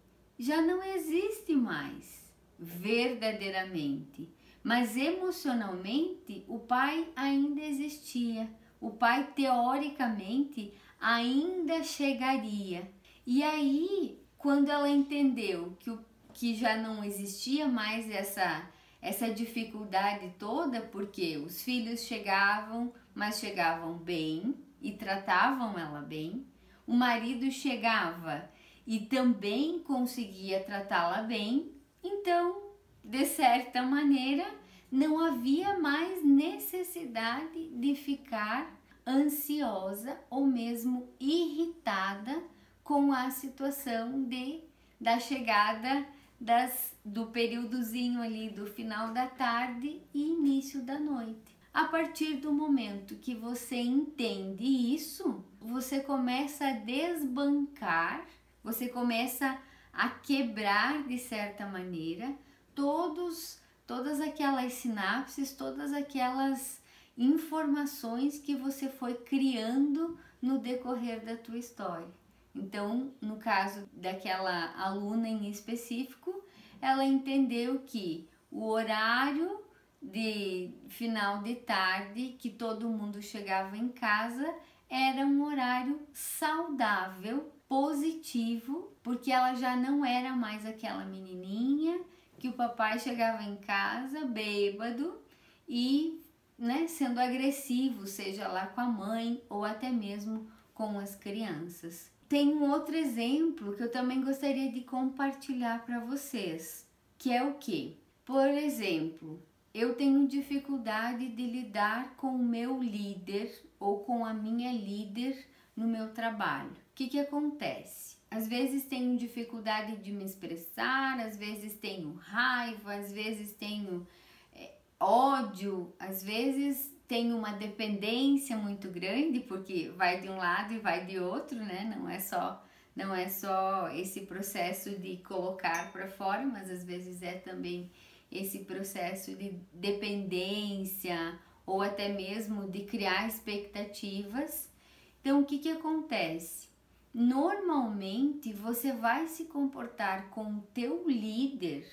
já 0.44 0.62
não 0.62 0.84
existe 0.84 1.56
mais 1.56 2.24
verdadeiramente 2.60 4.34
mas 4.64 4.96
emocionalmente 4.96 6.46
o 6.48 6.58
pai 6.58 7.10
ainda 7.16 7.62
existia. 7.62 8.50
O 8.80 8.92
pai 8.92 9.32
teoricamente 9.36 10.74
ainda 11.00 11.84
chegaria. 11.84 12.90
E 13.26 13.44
aí, 13.44 14.20
quando 14.38 14.70
ela 14.70 14.90
entendeu 14.90 15.76
que, 15.80 15.90
o, 15.90 16.04
que 16.34 16.56
já 16.56 16.78
não 16.78 17.04
existia 17.04 17.68
mais 17.68 18.10
essa 18.10 18.70
essa 19.02 19.30
dificuldade 19.34 20.34
toda, 20.40 20.80
porque 20.80 21.36
os 21.36 21.62
filhos 21.62 22.06
chegavam, 22.06 22.94
mas 23.14 23.38
chegavam 23.38 23.98
bem 23.98 24.56
e 24.82 24.94
tratavam 24.94 25.78
ela 25.78 26.00
bem. 26.00 26.48
O 26.88 26.94
marido 26.94 27.52
chegava 27.52 28.50
e 28.86 29.00
também 29.00 29.80
conseguia 29.80 30.64
tratá-la 30.64 31.24
bem. 31.24 31.72
Então, 32.04 32.72
de 33.04 33.26
certa 33.26 33.82
maneira, 33.82 34.46
não 34.92 35.20
havia 35.20 35.80
mais 35.80 36.24
necessidade 36.24 37.70
de 37.70 37.96
ficar 37.96 38.80
ansiosa 39.06 40.18
ou 40.30 40.46
mesmo 40.46 41.10
irritada 41.20 42.44
com 42.84 43.12
a 43.12 43.30
situação 43.32 44.24
de 44.24 44.62
da 45.00 45.20
chegada 45.20 46.06
das, 46.40 46.96
do 47.04 47.28
períodozinho 47.28 48.22
ali 48.22 48.50
do 48.50 48.66
final 48.66 49.14
da 49.14 49.28
tarde 49.28 50.02
e 50.14 50.32
início 50.32 50.82
da 50.82 50.98
noite. 50.98 51.58
A 51.74 51.86
partir 51.86 52.36
do 52.36 52.54
momento 52.54 53.16
que 53.16 53.34
você 53.34 53.78
entende 53.78 54.64
isso, 54.64 55.44
você 55.60 56.00
começa 56.00 56.68
a 56.68 56.74
desbancar, 56.74 58.26
você 58.64 58.88
começa 58.88 59.60
a 59.92 60.10
quebrar 60.10 61.04
de 61.04 61.18
certa 61.20 61.68
maneira 61.68 62.34
todos 62.74 63.62
todas 63.86 64.22
aquelas 64.22 64.74
sinapses, 64.74 65.54
todas 65.54 65.94
aquelas 65.94 66.82
informações 67.18 68.40
que 68.40 68.56
você 68.56 68.90
foi 68.90 69.14
criando 69.14 70.18
no 70.42 70.60
decorrer 70.60 71.24
da 71.24 71.36
tua 71.36 71.58
história. 71.58 72.08
Então, 72.56 73.14
no 73.22 73.38
caso 73.38 73.88
daquela 73.94 74.74
aluna 74.78 75.28
em 75.28 75.50
específico, 75.50 76.44
ela 76.82 77.04
entendeu 77.04 77.80
que 77.86 78.30
o 78.52 78.68
horário 78.68 79.64
de 80.02 80.74
final 80.90 81.42
de 81.42 81.56
tarde 81.56 82.36
que 82.38 82.50
todo 82.50 82.90
mundo 82.90 83.22
chegava 83.22 83.78
em 83.78 83.90
casa 83.90 84.54
era 84.90 85.26
um 85.26 85.44
horário 85.44 86.06
saudável, 86.14 87.52
positivo, 87.68 88.92
porque 89.02 89.32
ela 89.32 89.56
já 89.56 89.76
não 89.76 90.06
era 90.06 90.36
mais 90.36 90.66
aquela 90.66 91.06
menininha 91.06 92.00
que 92.38 92.48
o 92.48 92.54
papai 92.54 93.00
chegava 93.00 93.44
em 93.44 93.56
casa 93.56 94.26
bêbado 94.26 95.22
e 95.68 96.22
né, 96.58 96.88
sendo 96.88 97.20
agressivo, 97.20 98.06
seja 98.06 98.48
lá 98.48 98.68
com 98.68 98.82
a 98.82 98.88
mãe 98.88 99.42
ou 99.50 99.66
até 99.66 99.90
mesmo 99.90 100.48
com 100.74 101.00
as 101.00 101.16
crianças. 101.16 102.12
Tem 102.28 102.50
um 102.50 102.70
outro 102.72 102.96
exemplo 102.96 103.76
que 103.76 103.84
eu 103.84 103.92
também 103.92 104.22
gostaria 104.22 104.72
de 104.72 104.82
compartilhar 104.82 105.86
para 105.86 106.00
vocês, 106.00 106.88
que 107.18 107.32
é 107.32 107.44
o 107.44 107.56
que? 107.56 107.98
Por 108.26 108.48
exemplo, 108.48 109.42
eu 109.74 109.96
tenho 109.96 110.28
dificuldade 110.28 111.28
de 111.30 111.48
lidar 111.48 112.16
com 112.16 112.36
o 112.36 112.44
meu 112.44 112.82
líder 112.82 113.52
ou 113.80 114.00
com 114.00 114.26
a 114.26 114.34
minha 114.34 114.72
líder 114.72 115.48
no 115.76 115.88
meu 115.88 116.14
trabalho. 116.14 116.83
O 116.94 116.96
que, 116.96 117.08
que 117.08 117.20
acontece? 117.20 118.18
Às 118.30 118.48
vezes 118.48 118.86
tenho 118.86 119.18
dificuldade 119.18 119.98
de 119.98 120.12
me 120.12 120.24
expressar, 120.24 121.20
às 121.20 121.36
vezes 121.36 121.74
tenho 121.74 122.14
raiva, 122.14 122.94
às 122.94 123.12
vezes 123.12 123.52
tenho 123.54 124.08
é, 124.54 124.76
ódio, 125.00 125.92
às 125.98 126.24
vezes 126.24 126.96
tenho 127.08 127.36
uma 127.36 127.54
dependência 127.54 128.56
muito 128.56 128.90
grande, 128.90 129.40
porque 129.40 129.90
vai 129.98 130.22
de 130.22 130.30
um 130.30 130.38
lado 130.38 130.72
e 130.76 130.78
vai 130.78 131.04
de 131.04 131.18
outro, 131.18 131.58
né? 131.58 131.84
Não 131.98 132.08
é 132.08 132.20
só 132.20 132.64
não 132.96 133.16
é 133.16 133.28
só 133.28 133.90
esse 133.90 134.22
processo 134.22 134.92
de 134.92 135.18
colocar 135.18 135.92
para 135.92 136.08
fora, 136.08 136.46
mas 136.46 136.70
às 136.70 136.84
vezes 136.84 137.24
é 137.24 137.34
também 137.34 137.92
esse 138.32 138.60
processo 138.66 139.34
de 139.34 139.60
dependência 139.74 141.40
ou 141.66 141.82
até 141.82 142.10
mesmo 142.10 142.70
de 142.70 142.84
criar 142.84 143.28
expectativas. 143.28 144.72
Então, 145.20 145.42
o 145.42 145.46
que, 145.46 145.58
que 145.58 145.72
acontece? 145.72 146.73
Normalmente 147.14 148.52
você 148.52 148.92
vai 148.92 149.28
se 149.28 149.46
comportar 149.46 150.32
com 150.32 150.56
o 150.56 150.68
teu 150.74 151.08
líder, 151.08 151.88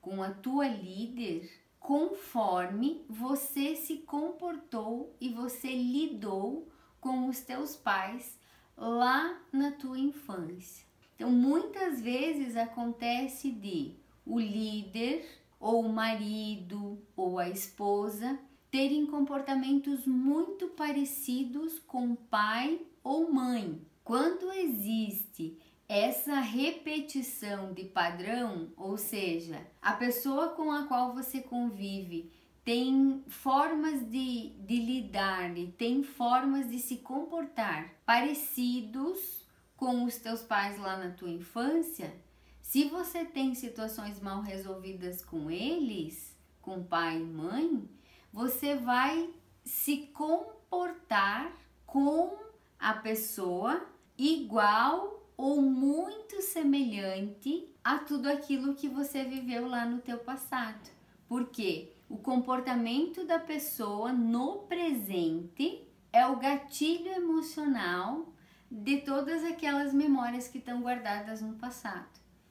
com 0.00 0.20
a 0.20 0.30
tua 0.30 0.66
líder, 0.66 1.48
conforme 1.78 3.04
você 3.08 3.76
se 3.76 3.98
comportou 3.98 5.14
e 5.20 5.28
você 5.28 5.68
lidou 5.68 6.66
com 7.00 7.28
os 7.28 7.40
teus 7.40 7.76
pais 7.76 8.36
lá 8.76 9.40
na 9.52 9.70
tua 9.70 9.98
infância. 9.98 10.84
Então, 11.14 11.30
muitas 11.30 12.00
vezes 12.00 12.56
acontece 12.56 13.52
de 13.52 13.94
o 14.26 14.40
líder 14.40 15.24
ou 15.60 15.84
o 15.84 15.92
marido 15.92 16.98
ou 17.14 17.38
a 17.38 17.48
esposa 17.48 18.38
terem 18.72 19.06
comportamentos 19.06 20.04
muito 20.04 20.66
parecidos 20.68 21.78
com 21.78 22.16
pai 22.16 22.80
ou 23.04 23.32
mãe. 23.32 23.80
Quando 24.04 24.52
existe 24.52 25.58
essa 25.88 26.38
repetição 26.38 27.72
de 27.72 27.84
padrão, 27.84 28.70
ou 28.76 28.98
seja, 28.98 29.66
a 29.80 29.94
pessoa 29.94 30.50
com 30.50 30.70
a 30.70 30.86
qual 30.86 31.14
você 31.14 31.40
convive 31.40 32.30
tem 32.62 33.24
formas 33.26 34.00
de, 34.10 34.50
de 34.58 34.76
lidar 34.76 35.56
e 35.56 35.72
tem 35.72 36.02
formas 36.02 36.70
de 36.70 36.78
se 36.78 36.98
comportar 36.98 37.94
parecidos 38.04 39.46
com 39.74 40.04
os 40.04 40.16
teus 40.16 40.42
pais 40.42 40.78
lá 40.78 40.98
na 40.98 41.10
tua 41.10 41.30
infância, 41.30 42.14
se 42.60 42.84
você 42.84 43.24
tem 43.24 43.54
situações 43.54 44.20
mal 44.20 44.42
resolvidas 44.42 45.24
com 45.24 45.50
eles, 45.50 46.36
com 46.60 46.82
pai 46.84 47.20
e 47.20 47.24
mãe, 47.24 47.88
você 48.32 48.76
vai 48.76 49.30
se 49.64 50.08
comportar 50.08 51.52
com 51.86 52.36
a 52.78 52.94
pessoa 52.94 53.93
igual 54.16 55.28
ou 55.36 55.60
muito 55.60 56.40
semelhante 56.42 57.68
a 57.82 57.98
tudo 57.98 58.28
aquilo 58.28 58.74
que 58.74 58.88
você 58.88 59.24
viveu 59.24 59.68
lá 59.68 59.84
no 59.84 60.00
teu 60.00 60.18
passado. 60.18 60.90
Porque 61.28 61.92
o 62.08 62.16
comportamento 62.16 63.26
da 63.26 63.38
pessoa 63.38 64.12
no 64.12 64.58
presente 64.62 65.86
é 66.12 66.26
o 66.26 66.36
gatilho 66.36 67.08
emocional 67.08 68.32
de 68.70 68.98
todas 68.98 69.44
aquelas 69.44 69.92
memórias 69.92 70.48
que 70.48 70.58
estão 70.58 70.80
guardadas 70.80 71.40
no 71.40 71.54
passado. 71.54 72.08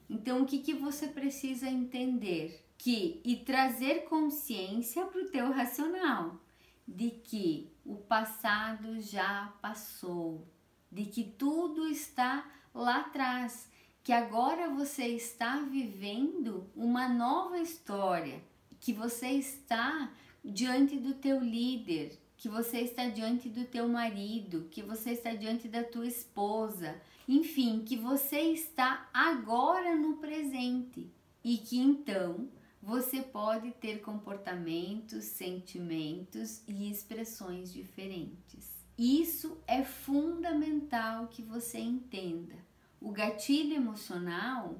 Então, 0.08 0.42
o 0.42 0.46
que, 0.46 0.58
que 0.58 0.74
você 0.74 1.08
precisa 1.08 1.68
entender? 1.68 2.64
que 2.84 3.20
e 3.24 3.36
trazer 3.36 4.04
consciência 4.04 5.06
para 5.06 5.22
o 5.22 5.30
teu 5.30 5.50
racional 5.50 6.38
de 6.86 7.10
que 7.10 7.72
o 7.84 7.96
passado 7.96 9.00
já 9.00 9.54
passou, 9.62 10.46
de 10.94 11.06
que 11.06 11.24
tudo 11.24 11.88
está 11.88 12.48
lá 12.72 13.00
atrás, 13.00 13.68
que 14.04 14.12
agora 14.12 14.70
você 14.70 15.06
está 15.08 15.56
vivendo 15.58 16.70
uma 16.76 17.08
nova 17.08 17.58
história, 17.58 18.40
que 18.78 18.92
você 18.92 19.30
está 19.30 20.12
diante 20.44 20.96
do 20.96 21.14
teu 21.14 21.40
líder, 21.40 22.16
que 22.36 22.48
você 22.48 22.82
está 22.82 23.08
diante 23.08 23.48
do 23.48 23.64
teu 23.64 23.88
marido, 23.88 24.68
que 24.70 24.82
você 24.82 25.10
está 25.10 25.34
diante 25.34 25.66
da 25.66 25.82
tua 25.82 26.06
esposa, 26.06 27.02
enfim, 27.26 27.82
que 27.84 27.96
você 27.96 28.52
está 28.52 29.08
agora 29.12 29.96
no 29.96 30.18
presente 30.18 31.10
e 31.42 31.58
que 31.58 31.76
então 31.76 32.48
você 32.80 33.20
pode 33.20 33.72
ter 33.72 34.00
comportamentos, 34.00 35.24
sentimentos 35.24 36.62
e 36.68 36.88
expressões 36.88 37.72
diferentes. 37.72 38.73
Isso 38.96 39.58
é 39.66 39.82
fundamental 39.82 41.26
que 41.28 41.42
você 41.42 41.78
entenda. 41.78 42.54
O 43.00 43.10
gatilho 43.10 43.74
emocional, 43.74 44.76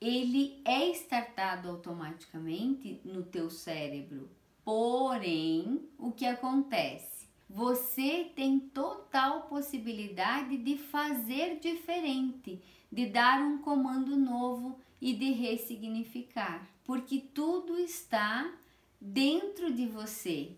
ele 0.00 0.60
é 0.64 0.88
startado 0.90 1.68
automaticamente 1.68 3.00
no 3.04 3.22
teu 3.22 3.50
cérebro. 3.50 4.30
Porém, 4.64 5.88
o 5.98 6.12
que 6.12 6.26
acontece? 6.26 7.26
Você 7.48 8.30
tem 8.34 8.58
total 8.58 9.42
possibilidade 9.42 10.56
de 10.56 10.76
fazer 10.76 11.58
diferente, 11.60 12.60
de 12.90 13.06
dar 13.06 13.40
um 13.40 13.58
comando 13.58 14.16
novo 14.16 14.78
e 15.00 15.12
de 15.12 15.32
ressignificar 15.32 16.66
porque 16.86 17.18
tudo 17.18 17.76
está 17.78 18.48
dentro 19.00 19.74
de 19.74 19.86
você 19.86 20.52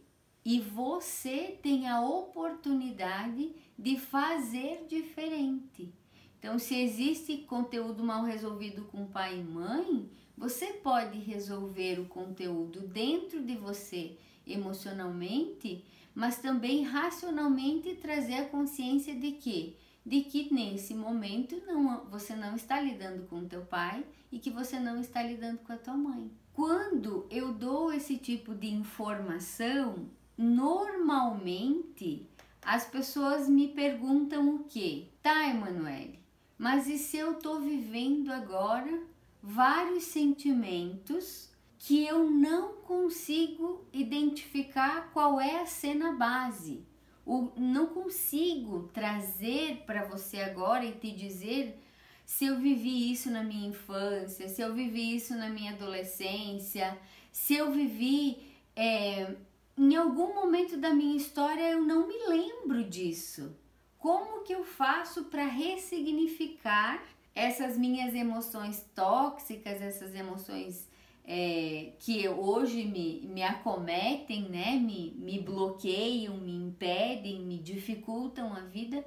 e 0.51 0.61
você 0.61 1.59
tem 1.63 1.87
a 1.87 2.01
oportunidade 2.01 3.55
de 3.79 4.01
fazer 4.01 4.87
diferente. 4.89 5.93
Então, 6.39 6.59
se 6.59 6.75
existe 6.75 7.37
conteúdo 7.43 8.03
mal 8.03 8.25
resolvido 8.25 8.87
com 8.87 9.05
pai 9.05 9.41
e 9.41 9.45
mãe, 9.45 10.11
você 10.35 10.69
pode 10.69 11.19
resolver 11.19 12.01
o 12.01 12.07
conteúdo 12.07 12.81
dentro 12.89 13.45
de 13.45 13.57
você 13.57 14.17
emocionalmente, 14.47 15.85
mas 16.15 16.39
também 16.39 16.83
racionalmente 16.83 17.97
trazer 17.97 18.37
a 18.37 18.49
consciência 18.49 19.15
de 19.15 19.33
que 19.33 19.77
de 20.07 20.23
que 20.23 20.55
nesse 20.55 20.95
momento 20.95 21.61
não, 21.67 22.07
você 22.07 22.35
não 22.35 22.57
está 22.57 22.81
lidando 22.81 23.27
com 23.27 23.47
teu 23.47 23.67
pai 23.67 24.03
e 24.33 24.39
que 24.39 24.49
você 24.49 24.81
não 24.81 24.99
está 24.99 25.23
lidando 25.23 25.59
com 25.59 25.75
a 25.75 25.77
tua 25.77 25.99
mãe. 25.99 26.31
Quando 26.55 27.27
eu 27.31 27.53
dou 27.53 27.93
esse 27.93 28.17
tipo 28.17 28.55
de 28.55 28.69
informação, 28.69 30.09
normalmente 30.39 32.27
as 32.63 32.87
pessoas 32.87 33.49
me 33.49 33.69
perguntam 33.69 34.55
o 34.55 34.65
que? 34.65 35.11
Tá, 35.21 35.49
Emanuele, 35.49 36.19
mas 36.57 36.89
e 36.89 36.97
se 36.97 37.17
eu 37.17 37.33
estou 37.33 37.61
vivendo 37.61 38.31
agora 38.31 39.03
vários 39.43 40.05
sentimentos 40.05 41.51
que 41.79 42.07
eu 42.07 42.31
não 42.31 42.75
consigo 42.75 43.85
identificar 43.93 45.11
qual 45.13 45.41
é 45.41 45.61
a 45.61 45.67
cena 45.67 46.13
base? 46.13 46.87
o, 47.29 47.53
não 47.57 47.89
consigo 47.89 48.89
trazer 48.95 49.83
para 49.85 50.07
você 50.07 50.39
agora 50.41 50.87
e 50.87 50.93
te 50.93 51.11
dizer 51.11 51.79
se 52.25 52.47
eu 52.47 52.59
vivi 52.59 53.13
isso 53.13 53.31
na 53.31 53.45
minha 53.45 53.69
infância, 53.69 54.49
se 54.49 54.63
eu 54.63 54.75
vivi 54.75 55.15
isso 55.15 55.35
na 55.37 55.51
minha 55.51 55.73
adolescência, 55.73 56.99
se 57.31 57.55
eu 57.55 57.71
vivi 57.71 58.39
é, 58.75 59.35
em 59.79 59.95
algum 59.95 60.35
momento 60.35 60.77
da 60.77 60.93
minha 60.93 61.17
história 61.17 61.71
eu 61.71 61.83
não 61.83 62.07
me 62.07 62.19
lembro 62.27 62.83
disso. 62.85 63.57
Como 63.99 64.43
que 64.43 64.53
eu 64.53 64.65
faço 64.65 65.25
para 65.25 65.45
ressignificar 65.45 67.03
essas 67.35 67.79
minhas 67.79 68.15
emoções 68.15 68.85
tóxicas, 68.95 69.81
essas 69.81 70.15
emoções 70.15 70.89
é, 71.25 71.93
que 72.01 72.29
hoje 72.29 72.85
me, 72.85 73.21
me 73.27 73.43
acometem, 73.43 74.49
né, 74.49 74.77
me, 74.77 75.15
me 75.17 75.39
bloqueiam, 75.39 76.37
me 76.39 76.55
impedem, 76.57 77.41
me 77.41 77.59
dificultam 77.59 78.53
a 78.53 78.61
vida, 78.61 79.05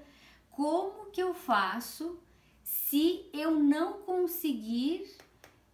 como 0.51 1.11
que 1.11 1.21
eu 1.21 1.33
faço 1.33 2.19
se 2.63 3.25
eu 3.33 3.51
não 3.51 4.01
conseguir 4.01 5.09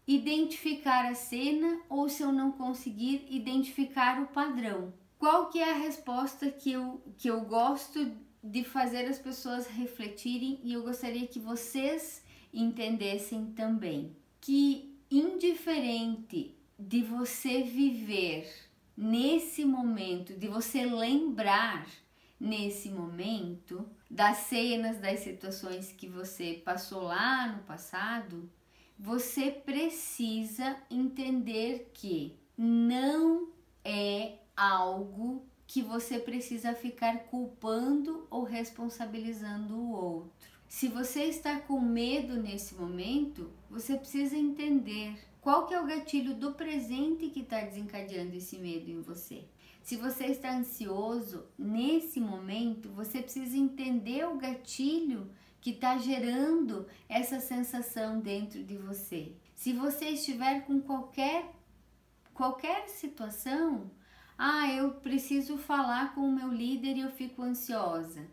identificar 0.07 1.05
a 1.09 1.13
cena 1.13 1.81
ou 1.89 2.07
se 2.07 2.23
eu 2.23 2.31
não 2.31 2.51
conseguir 2.51 3.25
identificar 3.29 4.21
o 4.21 4.27
padrão? 4.27 4.93
Qual 5.19 5.49
que 5.49 5.59
é 5.59 5.71
a 5.71 5.77
resposta 5.77 6.49
que 6.49 6.71
eu, 6.71 7.01
que 7.17 7.27
eu 7.27 7.41
gosto 7.41 8.11
de 8.41 8.63
fazer 8.63 9.05
as 9.05 9.19
pessoas 9.19 9.67
refletirem 9.67 10.59
e 10.63 10.71
eu 10.73 10.83
gostaria 10.83 11.27
que 11.27 11.39
vocês 11.39 12.23
entendessem 12.53 13.47
também? 13.47 14.15
Que 14.39 14.95
indiferente 15.11 16.55
de 16.79 17.01
você 17.01 17.63
viver 17.63 18.47
nesse 18.95 19.65
momento, 19.65 20.33
de 20.33 20.47
você 20.47 20.85
lembrar 20.85 21.87
nesse 22.39 22.89
momento 22.89 23.89
das 24.09 24.37
cenas, 24.37 24.99
das 24.99 25.19
situações 25.21 25.91
que 25.91 26.07
você 26.07 26.61
passou 26.63 27.03
lá 27.03 27.47
no 27.47 27.63
passado, 27.63 28.49
você 28.99 29.51
precisa 29.51 30.75
entender 30.89 31.91
que 31.93 32.35
não 32.57 33.49
é 33.83 34.39
algo 34.55 35.45
que 35.67 35.81
você 35.81 36.17
precisa 36.17 36.73
ficar 36.73 37.25
culpando 37.25 38.25
ou 38.29 38.43
responsabilizando 38.43 39.75
o 39.75 39.91
outro. 39.91 40.49
Se 40.67 40.87
você 40.87 41.23
está 41.23 41.59
com 41.59 41.79
medo 41.79 42.41
nesse 42.41 42.75
momento, 42.75 43.51
você 43.69 43.95
precisa 43.95 44.35
entender 44.35 45.17
qual 45.41 45.65
que 45.65 45.73
é 45.73 45.81
o 45.81 45.85
gatilho 45.85 46.33
do 46.33 46.53
presente 46.53 47.29
que 47.29 47.41
está 47.41 47.61
desencadeando 47.61 48.35
esse 48.35 48.57
medo 48.57 48.89
em 48.89 49.01
você. 49.01 49.45
Se 49.81 49.95
você 49.95 50.25
está 50.25 50.57
ansioso 50.57 51.45
nesse 51.57 52.19
momento, 52.19 52.89
você 52.89 53.21
precisa 53.21 53.55
entender 53.55 54.27
o 54.27 54.37
gatilho 54.37 55.29
que 55.61 55.71
está 55.71 55.97
gerando 55.97 56.87
essa 57.09 57.39
sensação 57.39 58.19
dentro 58.19 58.63
de 58.63 58.77
você. 58.77 59.33
Se 59.55 59.73
você 59.73 60.09
estiver 60.09 60.65
com 60.65 60.79
qualquer 60.81 61.53
qualquer 62.33 62.87
situação, 62.87 63.89
ah, 64.37 64.71
eu 64.71 64.91
preciso 64.91 65.57
falar 65.57 66.13
com 66.13 66.21
o 66.21 66.31
meu 66.31 66.49
líder 66.49 66.95
e 66.95 67.01
eu 67.01 67.09
fico 67.09 67.41
ansiosa. 67.41 68.27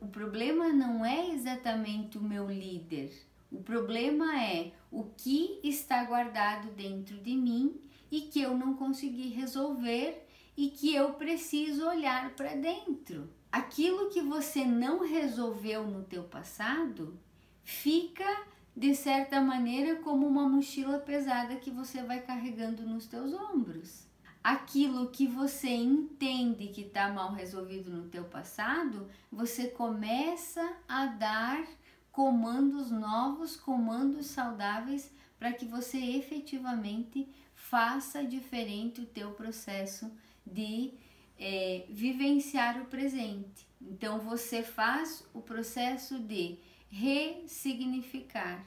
O 0.00 0.08
problema 0.08 0.72
não 0.72 1.04
é 1.04 1.28
exatamente 1.28 2.16
o 2.16 2.22
meu 2.22 2.50
líder. 2.50 3.12
O 3.52 3.62
problema 3.62 4.42
é 4.42 4.72
o 4.90 5.04
que 5.04 5.60
está 5.62 6.02
guardado 6.04 6.70
dentro 6.72 7.18
de 7.18 7.36
mim 7.36 7.78
e 8.10 8.22
que 8.22 8.40
eu 8.40 8.56
não 8.56 8.74
consegui 8.74 9.28
resolver 9.28 10.26
e 10.56 10.70
que 10.70 10.94
eu 10.94 11.14
preciso 11.14 11.86
olhar 11.86 12.30
para 12.34 12.54
dentro. 12.54 13.28
Aquilo 13.50 14.10
que 14.10 14.20
você 14.20 14.64
não 14.64 15.00
resolveu 15.00 15.86
no 15.86 16.04
teu 16.04 16.24
passado 16.24 17.18
fica 17.64 18.46
de 18.76 18.94
certa 18.94 19.40
maneira 19.40 19.96
como 19.96 20.26
uma 20.26 20.48
mochila 20.48 20.98
pesada 20.98 21.56
que 21.56 21.70
você 21.70 22.02
vai 22.02 22.20
carregando 22.20 22.82
nos 22.82 23.06
teus 23.06 23.32
ombros. 23.32 24.06
Aquilo 24.42 25.10
que 25.10 25.26
você 25.26 25.68
entende 25.68 26.68
que 26.68 26.82
está 26.82 27.12
mal 27.12 27.32
resolvido 27.32 27.90
no 27.90 28.08
teu 28.08 28.24
passado, 28.24 29.06
você 29.30 29.68
começa 29.68 30.76
a 30.88 31.06
dar 31.06 31.66
comandos 32.12 32.90
novos, 32.90 33.56
comandos 33.56 34.26
saudáveis 34.26 35.12
para 35.38 35.52
que 35.52 35.66
você 35.66 35.98
efetivamente 35.98 37.28
faça 37.54 38.24
diferente 38.24 39.00
o 39.00 39.06
teu 39.06 39.32
processo 39.32 40.10
de 40.46 40.94
é, 41.40 41.86
vivenciar 41.88 42.80
o 42.82 42.84
presente. 42.84 43.66
Então 43.80 44.20
você 44.20 44.62
faz 44.62 45.26
o 45.32 45.40
processo 45.40 46.18
de 46.18 46.58
ressignificar, 46.90 48.66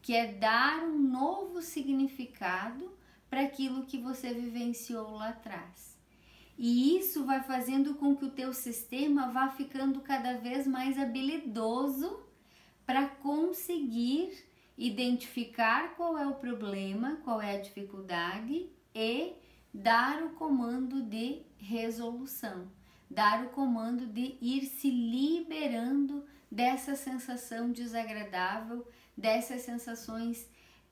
que 0.00 0.14
é 0.14 0.32
dar 0.32 0.84
um 0.84 0.96
novo 0.98 1.60
significado 1.60 2.92
para 3.28 3.40
aquilo 3.40 3.84
que 3.86 3.98
você 3.98 4.32
vivenciou 4.32 5.10
lá 5.16 5.30
atrás. 5.30 5.98
E 6.56 6.96
isso 6.96 7.24
vai 7.24 7.42
fazendo 7.42 7.94
com 7.94 8.14
que 8.14 8.26
o 8.26 8.30
teu 8.30 8.52
sistema 8.52 9.32
vá 9.32 9.48
ficando 9.48 10.00
cada 10.00 10.34
vez 10.34 10.66
mais 10.66 10.98
habilidoso 10.98 12.20
para 12.86 13.06
conseguir 13.06 14.44
identificar 14.76 15.96
qual 15.96 16.16
é 16.16 16.26
o 16.26 16.34
problema, 16.34 17.20
qual 17.24 17.40
é 17.40 17.56
a 17.56 17.60
dificuldade 17.60 18.68
e 18.94 19.32
dar 19.72 20.22
o 20.22 20.30
comando 20.30 21.02
de 21.02 21.42
resolução, 21.58 22.68
dar 23.08 23.44
o 23.44 23.50
comando 23.50 24.06
de 24.06 24.36
ir 24.40 24.66
se 24.66 24.90
liberando 24.90 26.24
dessa 26.50 26.94
sensação 26.94 27.72
desagradável, 27.72 28.86
dessas 29.16 29.62
sensações 29.62 30.48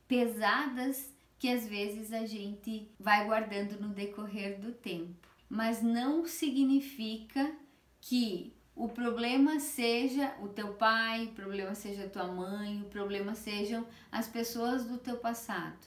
pesadas 0.09 1.13
que 1.39 1.49
às 1.49 1.67
vezes 1.67 2.13
a 2.13 2.27
gente 2.27 2.91
vai 2.99 3.27
guardando 3.27 3.81
no 3.81 3.89
decorrer 3.89 4.61
do 4.61 4.73
tempo. 4.73 5.29
Mas 5.49 5.83
não 5.83 6.27
significa 6.27 7.55
que 8.01 8.53
o 8.75 8.89
problema 8.89 9.61
seja 9.61 10.35
o 10.41 10.49
teu 10.49 10.75
pai, 10.75 11.25
o 11.27 11.33
problema 11.33 11.75
seja 11.75 12.05
a 12.05 12.09
tua 12.09 12.27
mãe, 12.27 12.81
o 12.81 12.87
problema 12.87 13.35
sejam 13.35 13.87
as 14.11 14.27
pessoas 14.27 14.85
do 14.85 14.97
teu 14.97 15.17
passado. 15.17 15.79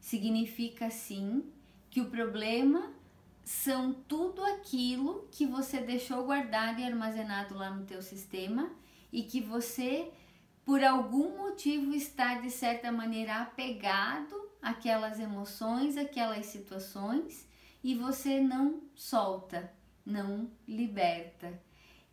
Significa 0.00 0.90
sim 0.90 1.44
que 1.96 2.00
o 2.02 2.10
problema 2.10 2.92
são 3.42 3.90
tudo 3.90 4.44
aquilo 4.44 5.26
que 5.32 5.46
você 5.46 5.80
deixou 5.80 6.24
guardado 6.24 6.78
e 6.78 6.84
armazenado 6.84 7.54
lá 7.54 7.70
no 7.70 7.86
teu 7.86 8.02
sistema 8.02 8.70
e 9.10 9.22
que 9.22 9.40
você 9.40 10.12
por 10.62 10.84
algum 10.84 11.38
motivo 11.38 11.94
está 11.94 12.34
de 12.34 12.50
certa 12.50 12.92
maneira 12.92 13.40
apegado 13.40 14.36
àquelas 14.60 15.18
emoções, 15.18 15.96
àquelas 15.96 16.44
situações 16.44 17.48
e 17.82 17.94
você 17.94 18.42
não 18.42 18.82
solta, 18.94 19.72
não 20.04 20.50
liberta. 20.68 21.58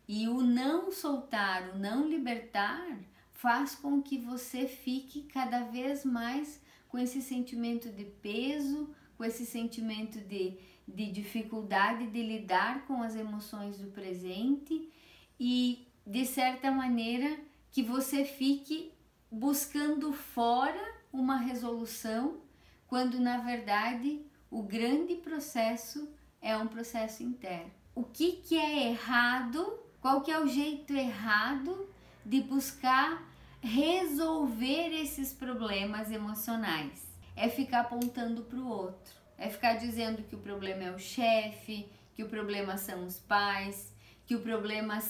E 0.08 0.26
o 0.28 0.40
não 0.40 0.90
soltar, 0.90 1.74
o 1.74 1.78
não 1.78 2.08
libertar 2.08 3.00
faz 3.32 3.74
com 3.74 4.00
que 4.00 4.16
você 4.16 4.66
fique 4.66 5.24
cada 5.24 5.64
vez 5.64 6.06
mais 6.06 6.58
com 6.88 6.96
esse 6.96 7.20
sentimento 7.20 7.90
de 7.90 8.04
peso, 8.04 8.88
com 9.16 9.24
esse 9.24 9.46
sentimento 9.46 10.18
de, 10.20 10.58
de 10.86 11.10
dificuldade 11.10 12.06
de 12.08 12.22
lidar 12.22 12.86
com 12.86 13.02
as 13.02 13.14
emoções 13.14 13.78
do 13.78 13.88
presente 13.88 14.90
e, 15.38 15.86
de 16.06 16.24
certa 16.24 16.70
maneira, 16.70 17.38
que 17.70 17.82
você 17.82 18.24
fique 18.24 18.92
buscando 19.30 20.12
fora 20.12 20.80
uma 21.12 21.36
resolução, 21.36 22.40
quando 22.86 23.18
na 23.18 23.38
verdade 23.38 24.20
o 24.50 24.62
grande 24.62 25.16
processo 25.16 26.08
é 26.40 26.56
um 26.56 26.68
processo 26.68 27.22
interno. 27.22 27.70
O 27.94 28.04
que, 28.04 28.32
que 28.32 28.56
é 28.56 28.90
errado? 28.90 29.78
Qual 30.00 30.20
que 30.20 30.30
é 30.30 30.38
o 30.38 30.46
jeito 30.46 30.92
errado 30.92 31.88
de 32.24 32.40
buscar 32.40 33.22
resolver 33.60 34.92
esses 34.92 35.32
problemas 35.32 36.10
emocionais? 36.10 37.13
É 37.36 37.48
ficar 37.48 37.80
apontando 37.80 38.42
para 38.42 38.58
o 38.58 38.68
outro, 38.68 39.14
é 39.36 39.48
ficar 39.48 39.74
dizendo 39.74 40.22
que 40.22 40.34
o 40.34 40.40
problema 40.40 40.84
é 40.84 40.90
o 40.92 40.98
chefe, 40.98 41.88
que 42.14 42.22
o 42.22 42.28
problema 42.28 42.76
são 42.76 43.04
os 43.04 43.18
pais, 43.18 43.92
que 44.26 44.34
o 44.34 44.40
problema 44.40 45.02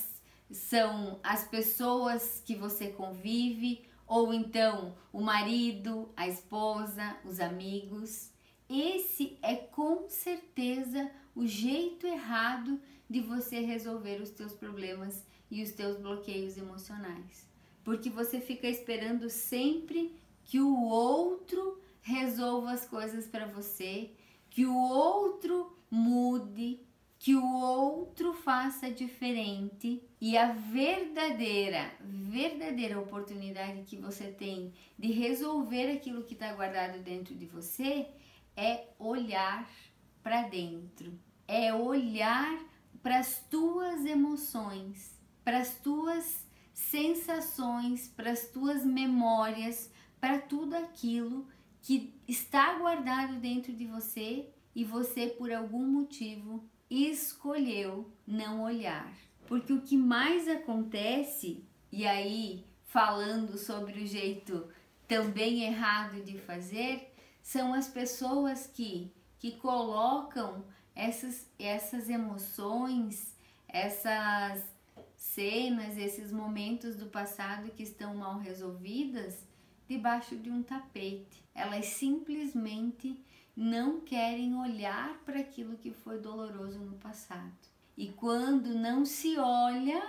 são 0.51 1.19
as 1.23 1.47
pessoas 1.47 2.43
que 2.45 2.55
você 2.55 2.89
convive, 2.89 3.85
ou 4.07 4.33
então 4.33 4.95
o 5.13 5.21
marido, 5.21 6.13
a 6.17 6.29
esposa, 6.29 7.17
os 7.25 7.41
amigos. 7.41 8.31
Esse 8.69 9.39
é 9.43 9.57
com 9.57 10.09
certeza 10.09 11.11
o 11.35 11.47
jeito 11.47 12.07
errado 12.07 12.81
de 13.09 13.21
você 13.21 13.61
resolver 13.61 14.21
os 14.21 14.31
teus 14.31 14.53
problemas 14.53 15.25
e 15.51 15.63
os 15.63 15.73
teus 15.73 15.97
bloqueios 15.99 16.57
emocionais. 16.57 17.47
Porque 17.83 18.09
você 18.09 18.41
fica 18.41 18.67
esperando 18.67 19.29
sempre 19.29 20.15
que 20.45 20.61
o 20.61 20.85
outro 20.85 21.79
resolva 22.05 22.73
as 22.73 22.87
coisas 22.87 23.27
para 23.27 23.47
você, 23.47 24.11
que 24.51 24.67
o 24.67 24.77
outro 24.77 25.77
mude, 25.91 26.79
que 27.19 27.35
o 27.35 27.55
outro 27.57 28.35
faça 28.35 28.91
diferente. 28.91 30.03
E 30.21 30.37
a 30.37 30.53
verdadeira, 30.53 31.91
verdadeira 32.01 33.01
oportunidade 33.01 33.85
que 33.85 33.97
você 33.97 34.27
tem 34.27 34.73
de 34.99 35.13
resolver 35.13 35.91
aquilo 35.93 36.25
que 36.25 36.35
está 36.35 36.53
guardado 36.53 36.99
dentro 37.01 37.35
de 37.35 37.47
você 37.47 38.07
é 38.55 38.89
olhar 38.99 39.67
para 40.23 40.43
dentro, 40.43 41.19
é 41.49 41.73
olhar 41.73 42.63
para 43.03 43.19
as 43.19 43.43
tuas 43.51 44.05
emoções, 44.05 45.19
para 45.43 45.59
as 45.59 45.77
tuas 45.79 46.47
sensações, 46.75 48.09
para 48.09 48.31
as 48.31 48.47
tuas 48.49 48.85
memórias, 48.85 49.91
para 50.21 50.39
tudo 50.39 50.75
aquilo 50.75 51.47
que 51.85 52.19
está 52.27 52.79
guardado 52.79 53.37
dentro 53.37 53.71
de 53.71 53.87
você 53.87 54.49
e 54.75 54.83
você 54.83 55.27
por 55.27 55.53
algum 55.53 55.87
motivo 55.87 56.65
escolheu 56.89 58.11
não 58.27 58.63
olhar. 58.63 59.13
Porque 59.47 59.71
o 59.71 59.83
que 59.83 59.95
mais 59.95 60.49
acontece, 60.49 61.63
e 61.93 62.07
aí 62.07 62.67
falando 62.87 63.59
sobre 63.59 64.03
o 64.03 64.07
jeito 64.07 64.67
também 65.07 65.65
errado 65.65 66.23
de 66.23 66.39
fazer, 66.39 67.15
são 67.43 67.75
as 67.75 67.87
pessoas 67.87 68.67
que, 68.67 69.13
que 69.39 69.53
colocam 69.53 70.65
essas, 70.95 71.47
essas 71.59 72.09
emoções, 72.09 73.37
essas 73.69 74.65
cenas, 75.15 75.99
esses 75.99 76.33
momentos 76.33 76.97
do 76.97 77.07
passado 77.07 77.71
que 77.73 77.83
estão 77.83 78.15
mal 78.15 78.39
resolvidas 78.39 79.45
debaixo 79.89 80.37
de 80.37 80.51
um 80.51 80.63
tapete. 80.63 81.43
Elas 81.55 81.87
simplesmente 81.87 83.23
não 83.57 84.01
querem 84.01 84.57
olhar 84.57 85.19
para 85.25 85.41
aquilo 85.41 85.77
que 85.77 85.93
foi 85.93 86.19
doloroso 86.19 86.79
no 86.81 86.97
passado. 86.97 87.53
E 87.97 88.09
quando 88.09 88.75
não 88.75 89.05
se 89.05 89.39
olha 89.39 90.03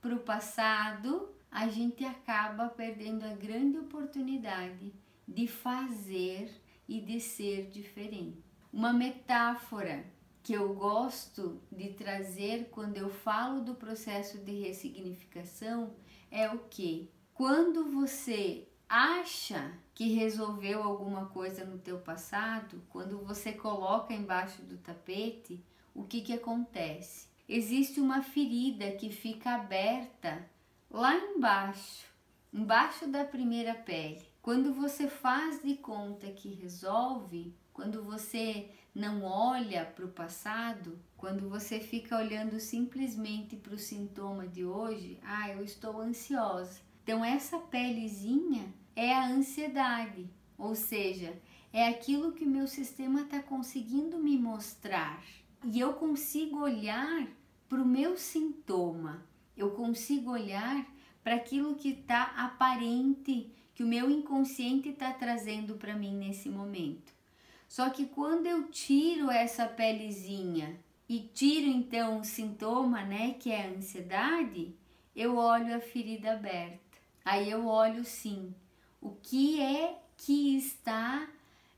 para 0.00 0.14
o 0.14 0.20
passado, 0.20 1.30
a 1.50 1.68
gente 1.68 2.04
acaba 2.04 2.68
perdendo 2.68 3.24
a 3.24 3.34
grande 3.34 3.78
oportunidade 3.78 4.92
de 5.26 5.46
fazer 5.46 6.50
e 6.88 7.00
de 7.00 7.20
ser 7.20 7.70
diferente. 7.70 8.44
Uma 8.72 8.92
metáfora 8.92 10.04
que 10.42 10.52
eu 10.52 10.74
gosto 10.74 11.60
de 11.70 11.90
trazer 11.90 12.68
quando 12.70 12.96
eu 12.96 13.10
falo 13.10 13.62
do 13.62 13.74
processo 13.74 14.38
de 14.38 14.52
ressignificação 14.52 15.94
é 16.30 16.48
o 16.48 16.58
que? 16.70 17.10
Quando 17.34 17.90
você 17.90 18.68
acha 18.90 19.72
que 19.94 20.14
resolveu 20.14 20.82
alguma 20.82 21.26
coisa 21.26 21.64
no 21.64 21.78
teu 21.78 22.00
passado, 22.00 22.82
quando 22.90 23.18
você 23.18 23.52
coloca 23.52 24.12
embaixo 24.12 24.62
do 24.62 24.76
tapete, 24.78 25.64
o 25.94 26.02
que 26.02 26.20
que 26.20 26.32
acontece? 26.32 27.28
Existe 27.48 28.00
uma 28.00 28.20
ferida 28.20 28.90
que 28.90 29.10
fica 29.10 29.54
aberta 29.54 30.44
lá 30.90 31.14
embaixo, 31.16 32.04
embaixo 32.52 33.06
da 33.06 33.24
primeira 33.24 33.74
pele. 33.74 34.26
Quando 34.42 34.74
você 34.74 35.06
faz 35.06 35.62
de 35.62 35.76
conta 35.76 36.26
que 36.32 36.48
resolve, 36.54 37.54
quando 37.72 38.02
você 38.02 38.70
não 38.92 39.22
olha 39.22 39.84
para 39.84 40.04
o 40.04 40.10
passado, 40.10 40.98
quando 41.16 41.48
você 41.48 41.78
fica 41.78 42.16
olhando 42.16 42.58
simplesmente 42.58 43.54
para 43.54 43.74
o 43.74 43.78
sintoma 43.78 44.48
de 44.48 44.64
hoje, 44.64 45.20
ah, 45.22 45.48
eu 45.50 45.62
estou 45.62 46.00
ansiosa. 46.00 46.80
Então 47.04 47.24
essa 47.24 47.58
pelezinha 47.58 48.79
é 49.00 49.14
a 49.14 49.28
ansiedade, 49.28 50.28
ou 50.58 50.74
seja, 50.74 51.32
é 51.72 51.88
aquilo 51.88 52.32
que 52.32 52.44
o 52.44 52.50
meu 52.50 52.66
sistema 52.66 53.22
está 53.22 53.42
conseguindo 53.42 54.18
me 54.18 54.36
mostrar. 54.36 55.24
E 55.64 55.80
eu 55.80 55.94
consigo 55.94 56.60
olhar 56.60 57.26
para 57.66 57.80
o 57.80 57.86
meu 57.86 58.18
sintoma, 58.18 59.24
eu 59.56 59.70
consigo 59.70 60.30
olhar 60.30 60.86
para 61.24 61.36
aquilo 61.36 61.76
que 61.76 61.88
está 61.88 62.24
aparente, 62.36 63.50
que 63.74 63.82
o 63.82 63.86
meu 63.86 64.10
inconsciente 64.10 64.90
está 64.90 65.10
trazendo 65.14 65.76
para 65.76 65.96
mim 65.96 66.14
nesse 66.14 66.50
momento. 66.50 67.10
Só 67.66 67.88
que 67.88 68.04
quando 68.04 68.44
eu 68.48 68.64
tiro 68.64 69.30
essa 69.30 69.64
pelezinha 69.66 70.78
e 71.08 71.20
tiro 71.20 71.68
então 71.68 72.20
o 72.20 72.24
sintoma, 72.24 73.02
né, 73.02 73.32
que 73.40 73.50
é 73.50 73.66
a 73.66 73.70
ansiedade, 73.70 74.74
eu 75.16 75.36
olho 75.36 75.74
a 75.74 75.80
ferida 75.80 76.32
aberta. 76.32 76.98
Aí 77.24 77.50
eu 77.50 77.66
olho 77.66 78.04
sim, 78.04 78.54
o 79.00 79.10
que 79.22 79.60
é 79.60 79.98
que 80.16 80.56
está 80.56 81.28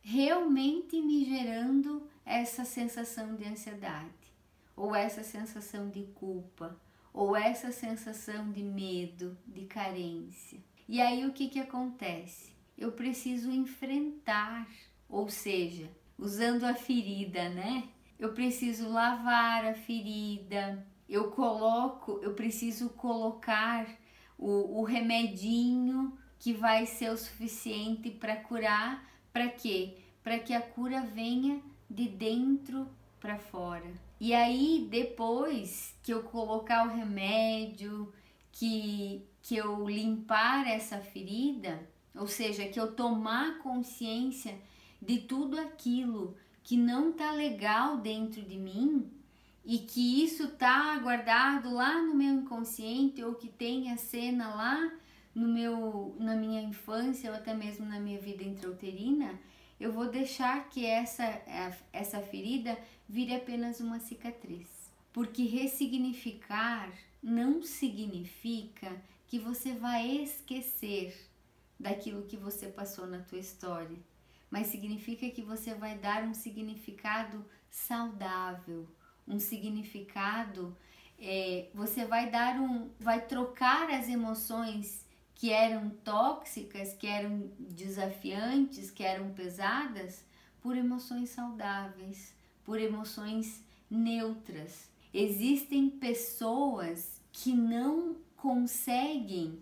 realmente 0.01 1.01
me 1.01 1.25
gerando 1.25 2.09
essa 2.25 2.65
sensação 2.65 3.37
de 3.37 3.45
ansiedade, 3.45 4.33
ou 4.77 4.95
essa 4.95 5.23
sensação 5.23 5.89
de 5.89 6.03
culpa, 6.15 6.77
ou 7.13 7.37
essa 7.37 7.71
sensação 7.71 8.51
de 8.51 8.63
medo, 8.63 9.37
de 9.47 9.67
carência. 9.67 10.59
E 10.89 11.01
aí 11.01 11.27
o 11.27 11.33
que 11.33 11.49
que 11.49 11.61
acontece? 11.61 12.53
Eu 12.77 12.93
preciso 12.93 13.51
enfrentar 13.51 14.67
ou 15.13 15.29
seja, 15.29 15.91
usando 16.19 16.65
a 16.65 16.75
ferida, 16.75 17.51
né? 17.51 17.85
Eu 18.19 18.33
preciso 18.33 18.89
lavar 18.89 19.67
a 19.67 19.75
ferida, 19.75 20.85
eu 21.07 21.31
coloco, 21.31 22.19
eu 22.23 22.33
preciso 22.33 22.89
colocar 22.89 23.87
o, 24.39 24.81
o 24.81 24.85
remedinho 24.85 26.17
que 26.42 26.52
vai 26.52 26.87
ser 26.87 27.09
o 27.09 27.16
suficiente 27.16 28.11
para 28.11 28.35
curar, 28.35 29.09
para 29.33 29.46
quê? 29.48 29.98
Para 30.24 30.40
que 30.40 30.52
a 30.52 30.61
cura 30.61 31.00
venha 31.00 31.62
de 31.88 32.09
dentro 32.09 32.88
para 33.20 33.38
fora. 33.38 33.87
E 34.18 34.35
aí, 34.35 34.88
depois 34.90 35.94
que 36.02 36.12
eu 36.12 36.24
colocar 36.24 36.85
o 36.85 36.96
remédio, 36.96 38.12
que, 38.50 39.24
que 39.40 39.55
eu 39.55 39.88
limpar 39.88 40.66
essa 40.66 40.98
ferida, 40.98 41.88
ou 42.12 42.26
seja, 42.26 42.66
que 42.66 42.81
eu 42.81 42.92
tomar 42.92 43.59
consciência 43.59 44.59
de 45.00 45.18
tudo 45.18 45.61
aquilo 45.61 46.37
que 46.64 46.76
não 46.76 47.12
tá 47.12 47.31
legal 47.31 47.98
dentro 47.98 48.42
de 48.42 48.57
mim 48.57 49.09
e 49.64 49.78
que 49.78 50.24
isso 50.24 50.48
tá 50.48 50.98
guardado 50.98 51.72
lá 51.72 52.02
no 52.02 52.16
meu 52.16 52.35
inconsciente 52.35 53.22
ou 53.22 53.37
que 53.37 53.48
tem 53.48 53.92
a 53.92 53.96
cena 53.96 54.48
lá 54.57 54.92
no 55.35 55.49
meu 55.49 56.14
na 56.18 56.37
minha 56.37 56.62
infância 56.62 57.31
ou 57.31 57.37
até 57.37 57.55
mesmo 57.55 57.87
na 57.87 57.99
minha 58.01 58.21
vida 58.21 58.42
intrauterina, 58.42 59.38
eu 59.81 59.92
vou 59.92 60.09
deixar 60.09 60.68
que 60.68 60.87
essa 60.87 61.25
essa 61.92 62.21
ferida 62.21 62.79
vire 63.09 63.35
apenas 63.35 63.81
uma 63.81 63.99
cicatriz. 63.99 64.68
Porque 65.12 65.45
ressignificar 65.45 66.90
não 67.23 67.62
significa 67.62 68.90
que 69.27 69.38
você 69.38 69.75
vai 69.75 70.09
esquecer 70.23 71.14
daquilo 71.79 72.27
que 72.27 72.37
você 72.37 72.68
passou 72.68 73.07
na 73.07 73.18
tua 73.18 73.38
história 73.38 73.99
mas 74.53 74.66
significa 74.66 75.31
que 75.31 75.40
você 75.40 75.73
vai 75.73 75.97
dar 75.97 76.25
um 76.25 76.35
significado 76.35 77.42
saudável, 77.71 78.87
um 79.27 79.40
significado, 79.40 80.77
é, 81.18 81.71
você 81.73 82.05
vai 82.05 82.31
dar 82.31 82.61
um, 82.61 82.90
vai 83.01 83.23
trocar 83.23 83.88
as 83.88 84.11
emoções 84.11 85.02
que 85.35 85.51
eram 85.51 85.90
tóxicas, 86.05 86.95
que 86.95 87.07
eram 87.07 87.51
desafiantes, 87.59 88.90
que 88.90 89.03
eram 89.03 89.33
pesadas, 89.33 90.25
por 90.61 90.77
emoções 90.77 91.31
saudáveis, 91.31 92.35
por 92.64 92.81
emoções 92.81 93.64
neutras. 93.90 94.88
Existem 95.12 95.90
pessoas 95.90 97.21
que 97.33 97.53
não 97.53 98.16
conseguem 98.37 99.59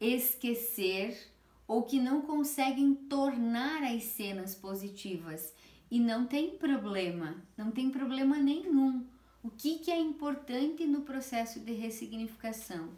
esquecer 0.00 1.30
ou 1.66 1.84
que 1.84 2.00
não 2.00 2.22
conseguem 2.22 2.94
tornar 2.94 3.84
as 3.84 4.02
cenas 4.04 4.54
positivas. 4.54 5.54
E 5.90 5.98
não 5.98 6.26
tem 6.26 6.50
problema, 6.56 7.36
não 7.56 7.70
tem 7.70 7.90
problema 7.90 8.36
nenhum. 8.38 9.06
O 9.42 9.50
que, 9.50 9.78
que 9.78 9.90
é 9.90 9.98
importante 9.98 10.86
no 10.86 11.00
processo 11.02 11.60
de 11.60 11.72
ressignificação? 11.72 12.90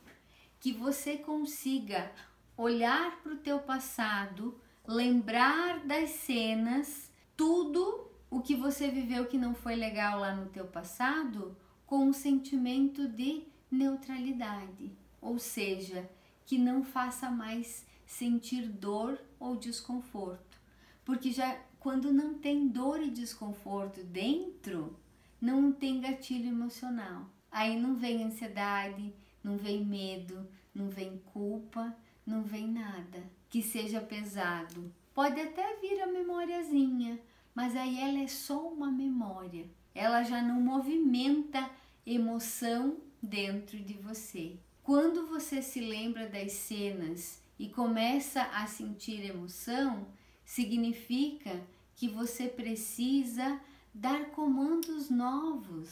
Que 0.62 0.72
você 0.72 1.16
consiga 1.16 2.12
olhar 2.56 3.20
para 3.20 3.32
o 3.32 3.38
teu 3.38 3.58
passado, 3.58 4.56
lembrar 4.86 5.80
das 5.84 6.10
cenas, 6.10 7.10
tudo 7.36 8.08
o 8.30 8.40
que 8.40 8.54
você 8.54 8.88
viveu 8.88 9.26
que 9.26 9.36
não 9.36 9.56
foi 9.56 9.74
legal 9.74 10.20
lá 10.20 10.36
no 10.36 10.50
teu 10.50 10.64
passado, 10.64 11.56
com 11.84 12.06
um 12.06 12.12
sentimento 12.12 13.08
de 13.08 13.42
neutralidade, 13.68 14.92
ou 15.20 15.36
seja, 15.36 16.08
que 16.46 16.56
não 16.56 16.84
faça 16.84 17.28
mais 17.28 17.84
sentir 18.06 18.68
dor 18.68 19.20
ou 19.40 19.56
desconforto. 19.56 20.60
Porque 21.04 21.32
já 21.32 21.58
quando 21.80 22.12
não 22.12 22.34
tem 22.34 22.68
dor 22.68 23.02
e 23.02 23.10
desconforto 23.10 24.04
dentro, 24.04 24.96
não 25.40 25.72
tem 25.72 26.00
gatilho 26.00 26.50
emocional. 26.50 27.28
Aí 27.50 27.76
não 27.76 27.96
vem 27.96 28.22
ansiedade, 28.22 29.12
não 29.42 29.56
vem 29.56 29.84
medo, 29.84 30.46
não 30.74 30.88
vem 30.88 31.20
culpa, 31.32 31.94
não 32.26 32.42
vem 32.42 32.68
nada 32.68 33.22
que 33.50 33.62
seja 33.62 34.00
pesado. 34.00 34.92
Pode 35.12 35.38
até 35.38 35.76
vir 35.76 36.00
a 36.00 36.06
memóriazinha, 36.06 37.20
mas 37.54 37.76
aí 37.76 38.00
ela 38.00 38.20
é 38.20 38.26
só 38.26 38.66
uma 38.68 38.90
memória. 38.90 39.66
Ela 39.94 40.22
já 40.22 40.40
não 40.40 40.58
movimenta 40.58 41.68
emoção 42.06 42.96
dentro 43.22 43.78
de 43.78 43.92
você. 43.94 44.56
Quando 44.82 45.26
você 45.26 45.60
se 45.60 45.80
lembra 45.80 46.26
das 46.26 46.52
cenas 46.52 47.42
e 47.58 47.68
começa 47.68 48.42
a 48.42 48.66
sentir 48.66 49.22
emoção, 49.24 50.06
significa 50.44 51.62
que 51.94 52.08
você 52.08 52.48
precisa 52.48 53.60
dar 53.92 54.30
comandos 54.30 55.10
novos, 55.10 55.90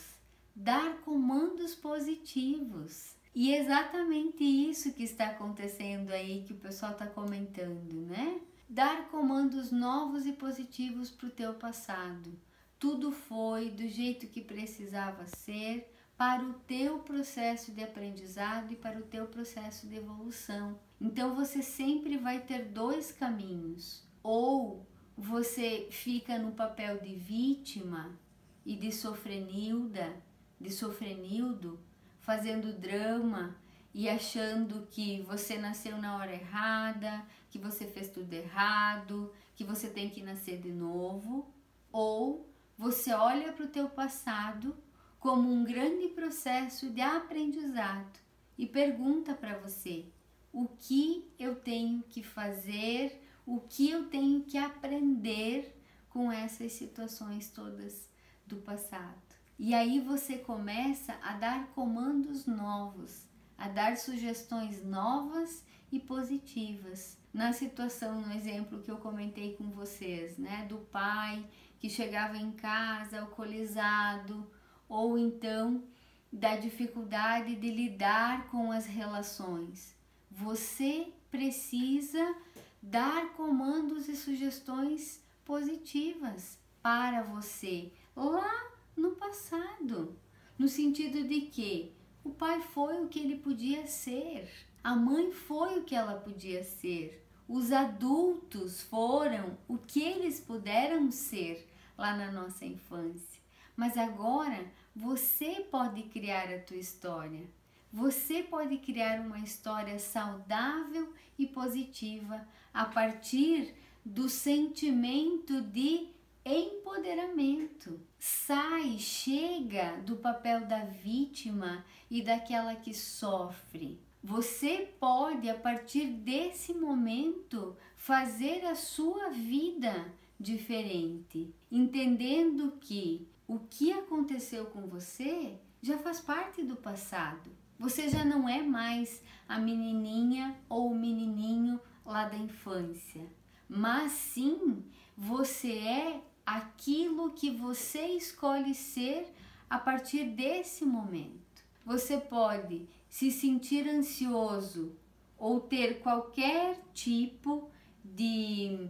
dar 0.57 0.97
comandos 1.03 1.75
positivos. 1.75 3.15
E 3.35 3.55
é 3.55 3.61
exatamente 3.61 4.43
isso 4.43 4.93
que 4.93 5.05
está 5.05 5.27
acontecendo 5.27 6.11
aí 6.11 6.43
que 6.45 6.53
o 6.53 6.59
pessoal 6.59 6.93
está 6.93 7.07
comentando, 7.07 7.93
né? 7.93 8.41
Dar 8.69 9.09
comandos 9.09 9.71
novos 9.71 10.27
e 10.27 10.33
positivos 10.33 11.11
para 11.11 11.29
o 11.29 11.33
teu 11.33 11.55
passado. 11.55 12.33
Tudo 12.79 13.13
foi 13.13 13.71
do 13.71 13.87
jeito 13.87 14.27
que 14.27 14.41
precisava 14.41 15.27
ser 15.27 15.95
para 16.17 16.45
o 16.45 16.53
teu 16.53 16.99
processo 16.99 17.73
de 17.73 17.83
aprendizado 17.83 18.73
e 18.73 18.77
para 18.77 18.99
o 18.99 19.03
teu 19.03 19.27
processo 19.27 19.87
de 19.87 19.97
evolução. 19.97 20.79
Então 21.01 21.35
você 21.35 21.63
sempre 21.63 22.19
vai 22.19 22.41
ter 22.41 22.67
dois 22.67 23.11
caminhos. 23.11 24.05
Ou 24.23 24.87
você 25.17 25.89
fica 25.91 26.39
no 26.39 26.53
papel 26.53 26.99
de 27.01 27.15
vítima 27.15 28.19
e 28.67 28.77
de 28.77 28.93
sofrenilda, 28.93 30.15
de 30.61 30.71
sofrenildo, 30.71 31.81
fazendo 32.21 32.73
drama 32.73 33.57
e 33.93 34.09
achando 34.09 34.87
que 34.91 35.23
você 35.23 35.59
nasceu 35.59 35.99
na 35.99 36.17
hora 36.17 36.33
errada, 36.33 37.25
que 37.51 37.59
você 37.59 37.87
fez 37.87 38.09
tudo 38.09 38.33
errado, 38.33 39.33
que 39.57 39.65
você 39.65 39.89
tem 39.89 40.09
que 40.09 40.23
nascer 40.23 40.59
de 40.61 40.73
novo. 40.73 41.53
ou 41.93 42.49
você 42.79 43.13
olha 43.13 43.53
para 43.53 43.67
o 43.67 43.69
teu 43.69 43.91
passado 43.91 44.75
como 45.19 45.53
um 45.53 45.65
grande 45.65 46.09
processo 46.09 46.89
de 46.89 47.03
aprendizado 47.03 48.19
e 48.57 48.67
pergunta 48.67 49.35
para 49.35 49.59
você: 49.59 50.07
o 50.53 50.67
que 50.67 51.31
eu 51.39 51.57
tenho 51.57 52.03
que 52.09 52.23
fazer, 52.23 53.23
o 53.45 53.61
que 53.61 53.91
eu 53.91 54.09
tenho 54.09 54.45
que 54.45 54.57
aprender 54.57 55.77
com 56.09 56.33
essas 56.33 56.73
situações 56.73 57.51
todas 57.51 58.09
do 58.47 58.57
passado. 58.57 59.30
E 59.63 59.75
aí 59.75 60.01
você 60.01 60.39
começa 60.39 61.19
a 61.23 61.35
dar 61.35 61.67
comandos 61.75 62.47
novos, 62.47 63.29
a 63.59 63.69
dar 63.69 63.95
sugestões 63.99 64.83
novas 64.83 65.63
e 65.93 66.01
positivas. 66.01 67.19
Na 67.31 67.53
situação, 67.53 68.23
no 68.23 68.33
exemplo 68.33 68.81
que 68.81 68.91
eu 68.91 68.97
comentei 68.97 69.57
com 69.57 69.71
vocês, 69.71 70.39
né, 70.39 70.65
do 70.67 70.79
pai 70.79 71.47
que 71.79 71.91
chegava 71.91 72.39
em 72.39 72.53
casa 72.53 73.21
alcoolizado, 73.21 74.51
ou 74.89 75.19
então 75.19 75.85
da 76.33 76.57
dificuldade 76.57 77.55
de 77.55 77.71
lidar 77.71 78.49
com 78.49 78.73
as 78.73 78.87
relações. 78.87 79.95
Você 80.31 81.13
precisa 81.31 82.35
dar 82.83 83.35
comandos 83.35 84.09
e 84.09 84.17
sugestões 84.17 85.23
positivas 85.45 86.59
para 86.83 87.23
você 87.23 87.93
lá 88.17 88.70
no 88.97 89.13
passado, 89.13 90.17
no 90.59 90.69
sentido 90.69 91.27
de 91.27 91.43
que 91.43 91.93
o 92.23 92.31
pai 92.31 92.61
foi 92.61 93.03
o 93.03 93.09
que 93.09 93.19
ele 93.19 93.37
podia 93.37 93.87
ser, 93.87 94.49
a 94.83 94.95
mãe 94.95 95.33
foi 95.33 95.79
o 95.79 95.85
que 95.85 95.95
ela 95.95 96.15
podia 96.15 96.63
ser, 96.65 97.27
os 97.49 97.73
adultos 97.73 98.83
foram 98.83 99.59
o 99.67 99.77
que 99.77 100.03
eles 100.03 100.39
puderam 100.39 101.11
ser 101.11 101.69
lá 101.99 102.17
na 102.17 102.31
nossa 102.31 102.65
infância. 102.65 103.41
Mas 103.77 103.97
agora 103.97 104.71
você 104.95 105.67
pode 105.71 106.03
criar 106.05 106.53
a 106.53 106.61
tua 106.61 106.77
história. 106.77 107.45
Você 107.93 108.43
pode 108.43 108.77
criar 108.79 109.21
uma 109.21 109.41
história 109.41 109.99
saudável 109.99 111.13
e 111.39 111.47
positiva 111.47 112.47
a 112.73 112.85
partir 112.85 113.75
do 114.05 114.29
sentimento 114.29 115.61
de 115.61 116.09
empoderamento. 116.45 118.01
Sai, 118.19 118.99
chega 118.99 119.97
do 119.99 120.17
papel 120.17 120.67
da 120.67 120.85
vítima 120.85 121.85
e 122.11 122.23
daquela 122.23 122.75
que 122.75 122.95
sofre. 122.95 124.01
Você 124.23 124.95
pode, 125.01 125.49
a 125.49 125.55
partir 125.55 126.07
desse 126.07 126.75
momento, 126.75 127.77
fazer 127.97 128.67
a 128.67 128.75
sua 128.75 129.31
vida 129.31 130.13
diferente, 130.39 131.55
entendendo 131.71 132.73
que 132.81 133.27
o 133.47 133.59
que 133.59 133.93
aconteceu 133.93 134.67
com 134.67 134.87
você 134.87 135.59
já 135.83 135.99
faz 135.99 136.21
parte 136.21 136.63
do 136.63 136.77
passado. 136.77 137.51
Você 137.79 138.09
já 138.09 138.25
não 138.25 138.47
é 138.49 138.63
mais 138.63 139.23
a 139.49 139.59
menininha 139.59 140.55
ou 140.69 140.91
o 140.91 140.95
menininho 140.95 141.81
lá 142.05 142.29
da 142.29 142.37
infância, 142.37 143.27
mas 143.69 144.13
sim 144.13 144.85
você 145.17 145.73
é 145.73 146.23
aquilo 146.45 147.33
que 147.33 147.51
você 147.51 148.07
escolhe 148.09 148.75
ser 148.75 149.33
a 149.69 149.79
partir 149.79 150.25
desse 150.25 150.85
momento. 150.85 151.65
Você 151.85 152.19
pode 152.19 152.89
se 153.09 153.31
sentir 153.31 153.89
ansioso 153.89 154.97
ou 155.39 155.61
ter 155.61 156.01
qualquer 156.01 156.79
tipo 156.93 157.71
de 158.05 158.89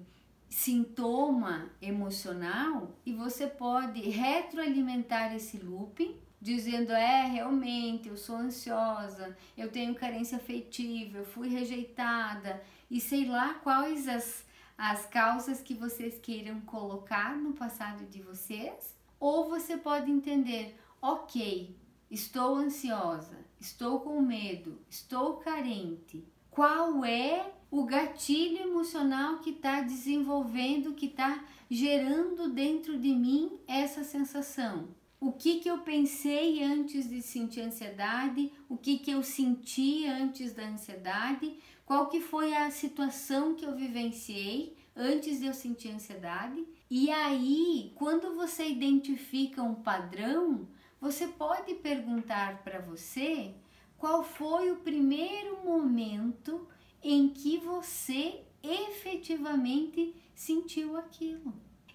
sintoma 0.49 1.71
emocional 1.81 2.97
e 3.07 3.13
você 3.13 3.47
pode 3.47 4.01
retroalimentar 4.01 5.35
esse 5.35 5.59
looping 5.59 6.17
dizendo 6.41 6.93
é 6.93 7.27
realmente 7.27 8.09
eu 8.09 8.17
sou 8.17 8.37
ansiosa, 8.37 9.37
eu 9.57 9.71
tenho 9.71 9.95
carência 9.95 10.39
afetiva, 10.39 11.19
eu 11.19 11.25
fui 11.25 11.49
rejeitada 11.49 12.63
e 12.91 13.01
sei 13.01 13.27
lá 13.27 13.55
quais 13.55 14.09
as 14.09 14.45
as 14.81 15.05
causas 15.05 15.61
que 15.61 15.75
vocês 15.75 16.19
queiram 16.19 16.59
colocar 16.63 17.37
no 17.37 17.53
passado 17.53 18.07
de 18.07 18.23
vocês, 18.23 18.97
ou 19.21 19.47
você 19.47 19.77
pode 19.77 20.11
entender, 20.11 20.75
ok, 21.03 21.77
estou 22.11 22.57
ansiosa, 22.57 23.45
estou 23.61 24.01
com 24.01 24.23
medo, 24.23 24.81
estou 24.89 25.35
carente. 25.35 26.25
Qual 26.51 27.05
é 27.05 27.53
o 27.71 27.85
gatilho 27.85 28.63
emocional 28.63 29.41
que 29.41 29.51
está 29.51 29.83
desenvolvendo, 29.83 30.95
que 30.95 31.07
está 31.07 31.45
gerando 31.69 32.49
dentro 32.49 32.99
de 32.99 33.15
mim 33.15 33.61
essa 33.69 34.03
sensação? 34.03 34.89
O 35.21 35.33
que, 35.33 35.61
que 35.61 35.69
eu 35.69 35.79
pensei 35.79 36.63
antes 36.63 37.09
de 37.09 37.21
sentir 37.21 37.61
ansiedade? 37.61 38.51
O 38.69 38.77
que, 38.77 38.99
que 38.99 39.11
eu 39.11 39.23
senti 39.23 40.07
antes 40.07 40.55
da 40.55 40.67
ansiedade? 40.67 41.59
qual 41.91 42.07
que 42.07 42.21
foi 42.21 42.55
a 42.55 42.71
situação 42.71 43.57
que 43.57 43.65
eu 43.67 43.75
vivenciei 43.75 44.77
antes 44.95 45.41
de 45.41 45.47
eu 45.47 45.53
sentir 45.53 45.91
ansiedade. 45.91 46.65
E 46.89 47.11
aí, 47.11 47.91
quando 47.97 48.37
você 48.37 48.69
identifica 48.69 49.61
um 49.61 49.75
padrão, 49.75 50.69
você 51.01 51.27
pode 51.27 51.75
perguntar 51.75 52.63
para 52.63 52.79
você 52.79 53.57
qual 53.99 54.23
foi 54.23 54.71
o 54.71 54.77
primeiro 54.77 55.65
momento 55.65 56.69
em 57.03 57.31
que 57.31 57.59
você 57.59 58.45
efetivamente 58.63 60.15
sentiu 60.33 60.97
aquilo. 60.97 61.53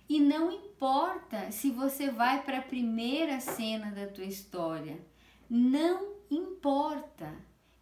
E 0.08 0.20
não 0.20 0.52
importa 0.52 1.52
se 1.52 1.72
você 1.72 2.12
vai 2.12 2.44
para 2.44 2.60
a 2.60 2.64
primeira 2.64 3.40
cena 3.40 3.92
da 3.92 4.08
tua 4.08 4.26
história, 4.26 5.00
não 5.50 6.14
importa. 6.30 7.34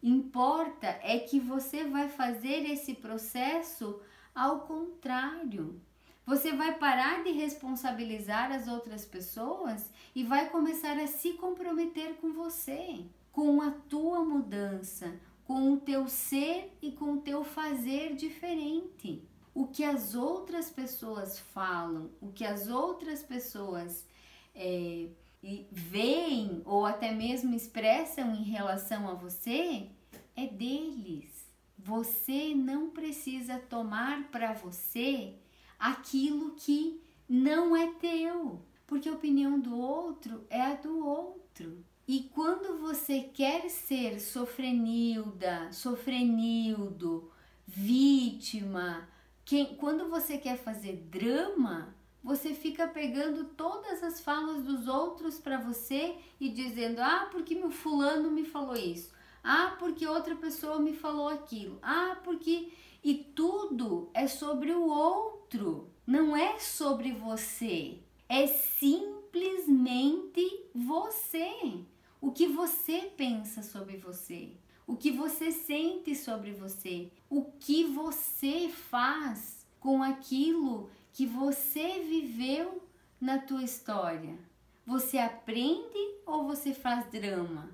Importa 0.02 0.86
é 1.02 1.18
que 1.18 1.38
você 1.38 1.84
vai 1.84 2.08
fazer 2.08 2.70
esse 2.70 2.94
processo 2.94 4.00
ao 4.34 4.60
contrário. 4.60 5.80
Você 6.26 6.52
vai 6.52 6.78
parar 6.78 7.22
de 7.22 7.32
responsabilizar 7.32 8.50
as 8.50 8.66
outras 8.66 9.04
pessoas 9.04 9.90
e 10.14 10.24
vai 10.24 10.48
começar 10.48 10.98
a 10.98 11.06
se 11.06 11.34
comprometer 11.34 12.14
com 12.14 12.32
você, 12.32 13.04
com 13.30 13.60
a 13.60 13.70
tua 13.70 14.24
mudança, 14.24 15.14
com 15.44 15.72
o 15.72 15.76
teu 15.76 16.08
ser 16.08 16.74
e 16.80 16.92
com 16.92 17.14
o 17.14 17.20
teu 17.20 17.44
fazer 17.44 18.14
diferente. 18.14 19.22
O 19.54 19.68
que 19.68 19.84
as 19.84 20.14
outras 20.14 20.68
pessoas 20.68 21.38
falam, 21.38 22.10
o 22.20 22.32
que 22.32 22.44
as 22.44 22.68
outras 22.68 23.22
pessoas 23.22 24.04
é, 24.54 25.08
veem 25.70 26.62
ou 26.64 26.84
até 26.84 27.12
mesmo 27.12 27.54
expressam 27.54 28.34
em 28.34 28.42
relação 28.42 29.08
a 29.08 29.14
você 29.14 29.88
é 30.34 30.46
deles. 30.46 31.48
Você 31.78 32.54
não 32.54 32.90
precisa 32.90 33.58
tomar 33.58 34.30
para 34.30 34.52
você 34.52 35.34
aquilo 35.78 36.54
que 36.56 37.00
não 37.28 37.76
é 37.76 37.92
teu, 37.94 38.60
porque 38.86 39.08
a 39.08 39.12
opinião 39.12 39.58
do 39.60 39.78
outro 39.78 40.44
é 40.50 40.60
a 40.60 40.74
do 40.74 41.06
outro. 41.06 41.84
E 42.06 42.30
quando 42.34 42.78
você 42.78 43.20
quer 43.20 43.68
ser 43.70 44.20
sofrenilda, 44.20 45.72
sofrenildo, 45.72 47.30
vítima, 47.66 49.08
quem, 49.44 49.76
quando 49.76 50.08
você 50.08 50.38
quer 50.38 50.56
fazer 50.56 50.96
drama, 51.10 51.94
você 52.22 52.54
fica 52.54 52.88
pegando 52.88 53.44
todas 53.44 54.02
as 54.02 54.20
falas 54.20 54.62
dos 54.62 54.88
outros 54.88 55.38
para 55.38 55.58
você 55.58 56.16
e 56.40 56.48
dizendo: 56.48 57.00
"Ah, 57.00 57.28
porque 57.30 57.54
meu 57.54 57.70
fulano 57.70 58.30
me 58.30 58.44
falou 58.44 58.76
isso. 58.76 59.12
Ah, 59.42 59.76
porque 59.78 60.06
outra 60.06 60.34
pessoa 60.34 60.78
me 60.78 60.94
falou 60.94 61.28
aquilo. 61.28 61.78
Ah, 61.82 62.18
porque 62.24 62.72
e 63.04 63.14
tudo 63.14 64.10
é 64.14 64.26
sobre 64.26 64.72
o 64.72 64.88
outro, 64.88 65.90
não 66.06 66.34
é 66.34 66.58
sobre 66.58 67.12
você. 67.12 67.98
É 68.26 68.46
simplesmente 68.46 69.10
você. 70.74 71.84
O 72.18 72.32
que 72.32 72.46
você 72.46 73.12
pensa 73.14 73.62
sobre 73.62 73.98
você, 73.98 74.56
o 74.86 74.96
que 74.96 75.10
você 75.10 75.50
sente 75.50 76.14
sobre 76.14 76.52
você, 76.52 77.10
o 77.28 77.44
que 77.44 77.84
você 77.84 78.68
faz 78.68 79.66
com 79.80 80.02
aquilo 80.02 80.90
que 81.12 81.26
você 81.26 82.00
viveu 82.00 82.82
na 83.20 83.38
tua 83.38 83.62
história? 83.62 84.38
Você 84.86 85.16
aprende 85.16 85.98
ou 86.26 86.44
você 86.44 86.74
faz 86.74 87.10
drama? 87.10 87.70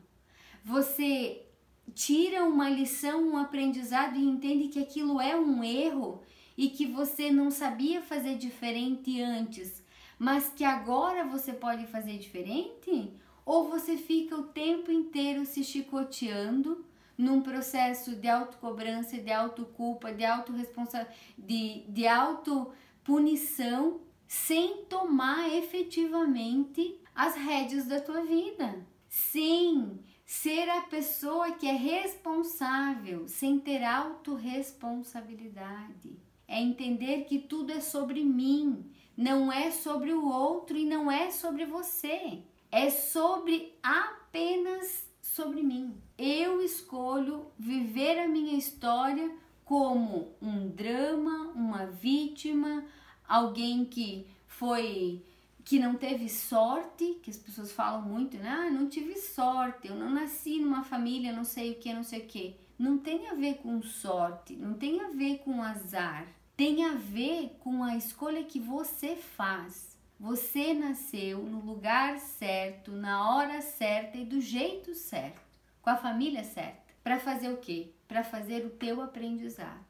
Você 0.64 1.46
tira 1.94 2.44
uma 2.44 2.70
lição, 2.70 3.30
um 3.30 3.36
aprendizado 3.36 4.16
e 4.16 4.24
entende 4.24 4.68
que 4.68 4.78
aquilo 4.78 5.20
é 5.20 5.36
um 5.36 5.64
erro 5.64 6.22
e 6.56 6.68
que 6.68 6.86
você 6.86 7.30
não 7.30 7.50
sabia 7.50 8.00
fazer 8.02 8.36
diferente 8.36 9.20
antes, 9.20 9.82
mas 10.18 10.52
que 10.54 10.62
agora 10.62 11.24
você 11.24 11.52
pode 11.52 11.86
fazer 11.86 12.18
diferente? 12.18 13.12
Ou 13.44 13.68
você 13.68 13.96
fica 13.96 14.36
o 14.36 14.44
tempo 14.44 14.92
inteiro 14.92 15.44
se 15.44 15.64
chicoteando 15.64 16.84
num 17.20 17.42
processo 17.42 18.16
de 18.16 18.26
autocobrança, 18.28 19.18
de 19.18 19.30
autoculpa, 19.30 20.10
de 20.12 20.24
autorresponsa 20.24 21.06
de, 21.36 21.84
de 21.88 22.06
auto 22.06 22.72
punição, 23.04 24.00
sem 24.26 24.84
tomar 24.84 25.52
efetivamente 25.54 26.98
as 27.14 27.34
rédeas 27.34 27.84
da 27.86 28.00
tua 28.00 28.22
vida, 28.22 28.86
sem 29.08 30.00
ser 30.24 30.70
a 30.70 30.80
pessoa 30.82 31.50
que 31.52 31.66
é 31.66 31.72
responsável, 31.72 33.26
sem 33.28 33.58
ter 33.58 33.82
autorresponsabilidade. 33.82 36.16
É 36.46 36.60
entender 36.60 37.24
que 37.24 37.38
tudo 37.38 37.72
é 37.72 37.80
sobre 37.80 38.22
mim, 38.24 38.84
não 39.16 39.50
é 39.52 39.70
sobre 39.70 40.12
o 40.12 40.26
outro 40.26 40.76
e 40.76 40.84
não 40.84 41.10
é 41.10 41.30
sobre 41.30 41.64
você. 41.66 42.42
É 42.70 42.88
sobre 42.88 43.74
apenas 43.82 45.10
sobre 45.20 45.62
mim. 45.62 46.00
Eu 46.22 46.60
escolho 46.60 47.46
viver 47.58 48.18
a 48.18 48.28
minha 48.28 48.58
história 48.58 49.34
como 49.64 50.34
um 50.42 50.68
drama, 50.68 51.50
uma 51.54 51.86
vítima, 51.86 52.84
alguém 53.26 53.86
que 53.86 54.26
foi 54.46 55.24
que 55.64 55.78
não 55.78 55.94
teve 55.94 56.28
sorte, 56.28 57.18
que 57.22 57.30
as 57.30 57.38
pessoas 57.38 57.72
falam 57.72 58.02
muito, 58.02 58.36
né? 58.36 58.50
Ah, 58.50 58.70
não 58.70 58.86
tive 58.86 59.16
sorte, 59.16 59.88
eu 59.88 59.94
não 59.94 60.10
nasci 60.10 60.58
numa 60.60 60.84
família, 60.84 61.32
não 61.32 61.44
sei 61.44 61.72
o 61.72 61.76
que, 61.76 61.90
não 61.90 62.02
sei 62.02 62.20
o 62.20 62.26
que. 62.26 62.54
Não 62.78 62.98
tem 62.98 63.26
a 63.28 63.32
ver 63.32 63.54
com 63.54 63.80
sorte, 63.80 64.54
não 64.54 64.74
tem 64.74 65.00
a 65.00 65.08
ver 65.08 65.38
com 65.38 65.62
azar, 65.62 66.26
tem 66.54 66.84
a 66.84 66.96
ver 66.96 67.56
com 67.60 67.82
a 67.82 67.96
escolha 67.96 68.44
que 68.44 68.60
você 68.60 69.16
faz. 69.16 69.96
Você 70.18 70.74
nasceu 70.74 71.38
no 71.38 71.60
lugar 71.60 72.18
certo, 72.18 72.92
na 72.92 73.34
hora 73.34 73.62
certa 73.62 74.18
e 74.18 74.26
do 74.26 74.38
jeito 74.38 74.94
certo, 74.94 75.49
com 75.82 75.90
a 75.90 75.96
família 75.96 76.44
certa. 76.44 76.90
Para 77.02 77.18
fazer 77.18 77.50
o 77.50 77.56
quê? 77.56 77.92
Para 78.06 78.22
fazer 78.22 78.64
o 78.64 78.70
teu 78.70 79.02
aprendizado. 79.02 79.86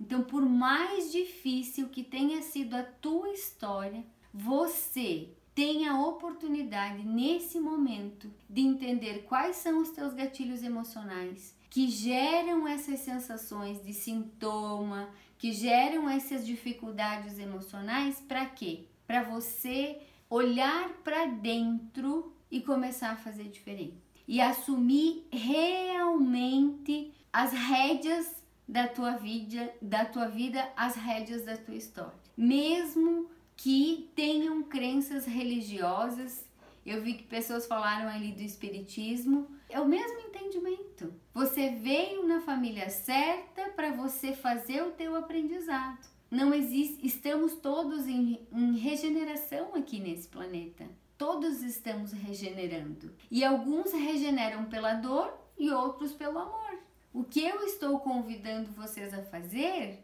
Então, 0.00 0.22
por 0.22 0.42
mais 0.42 1.10
difícil 1.10 1.88
que 1.88 2.04
tenha 2.04 2.42
sido 2.42 2.74
a 2.74 2.82
tua 2.82 3.30
história, 3.30 4.04
você 4.32 5.30
tem 5.54 5.88
a 5.88 6.00
oportunidade 6.00 7.04
nesse 7.04 7.58
momento 7.58 8.32
de 8.48 8.60
entender 8.60 9.24
quais 9.24 9.56
são 9.56 9.82
os 9.82 9.90
teus 9.90 10.14
gatilhos 10.14 10.62
emocionais 10.62 11.56
que 11.68 11.88
geram 11.88 12.66
essas 12.66 13.00
sensações 13.00 13.82
de 13.82 13.92
sintoma, 13.92 15.10
que 15.36 15.52
geram 15.52 16.08
essas 16.08 16.46
dificuldades 16.46 17.38
emocionais 17.38 18.20
para 18.20 18.46
quê? 18.46 18.84
Para 19.06 19.22
você 19.22 20.00
olhar 20.30 20.88
para 21.04 21.26
dentro 21.26 22.32
e 22.50 22.60
começar 22.60 23.10
a 23.10 23.16
fazer 23.16 23.44
diferente 23.44 24.07
e 24.28 24.42
assumir 24.42 25.26
realmente 25.32 27.14
as 27.32 27.50
rédeas 27.52 28.30
da 28.68 28.86
tua 28.86 29.12
vida, 29.12 29.72
da 29.80 30.04
tua 30.04 30.28
vida, 30.28 30.70
as 30.76 30.94
rédeas 30.94 31.46
da 31.46 31.56
tua 31.56 31.74
história. 31.74 32.12
Mesmo 32.36 33.30
que 33.56 34.10
tenham 34.14 34.62
crenças 34.62 35.24
religiosas. 35.24 36.46
Eu 36.84 37.02
vi 37.02 37.14
que 37.14 37.24
pessoas 37.24 37.66
falaram 37.66 38.08
ali 38.08 38.32
do 38.32 38.42
espiritismo. 38.42 39.48
É 39.68 39.80
o 39.80 39.88
mesmo 39.88 40.20
entendimento. 40.20 41.12
Você 41.32 41.70
veio 41.70 42.26
na 42.26 42.40
família 42.40 42.90
certa 42.90 43.70
para 43.70 43.92
você 43.92 44.34
fazer 44.34 44.82
o 44.82 44.92
teu 44.92 45.16
aprendizado. 45.16 46.06
Não 46.30 46.52
existe, 46.52 47.04
estamos 47.06 47.54
todos 47.54 48.06
em, 48.06 48.46
em 48.52 48.76
regeneração 48.76 49.74
aqui 49.74 49.98
nesse 49.98 50.28
planeta. 50.28 50.86
Todos 51.18 51.62
estamos 51.62 52.12
regenerando. 52.12 53.12
E 53.28 53.44
alguns 53.44 53.92
regeneram 53.92 54.66
pela 54.66 54.94
dor 54.94 55.36
e 55.58 55.68
outros 55.68 56.12
pelo 56.12 56.38
amor. 56.38 56.78
O 57.12 57.24
que 57.24 57.44
eu 57.44 57.64
estou 57.64 57.98
convidando 57.98 58.70
vocês 58.70 59.12
a 59.12 59.24
fazer 59.24 59.98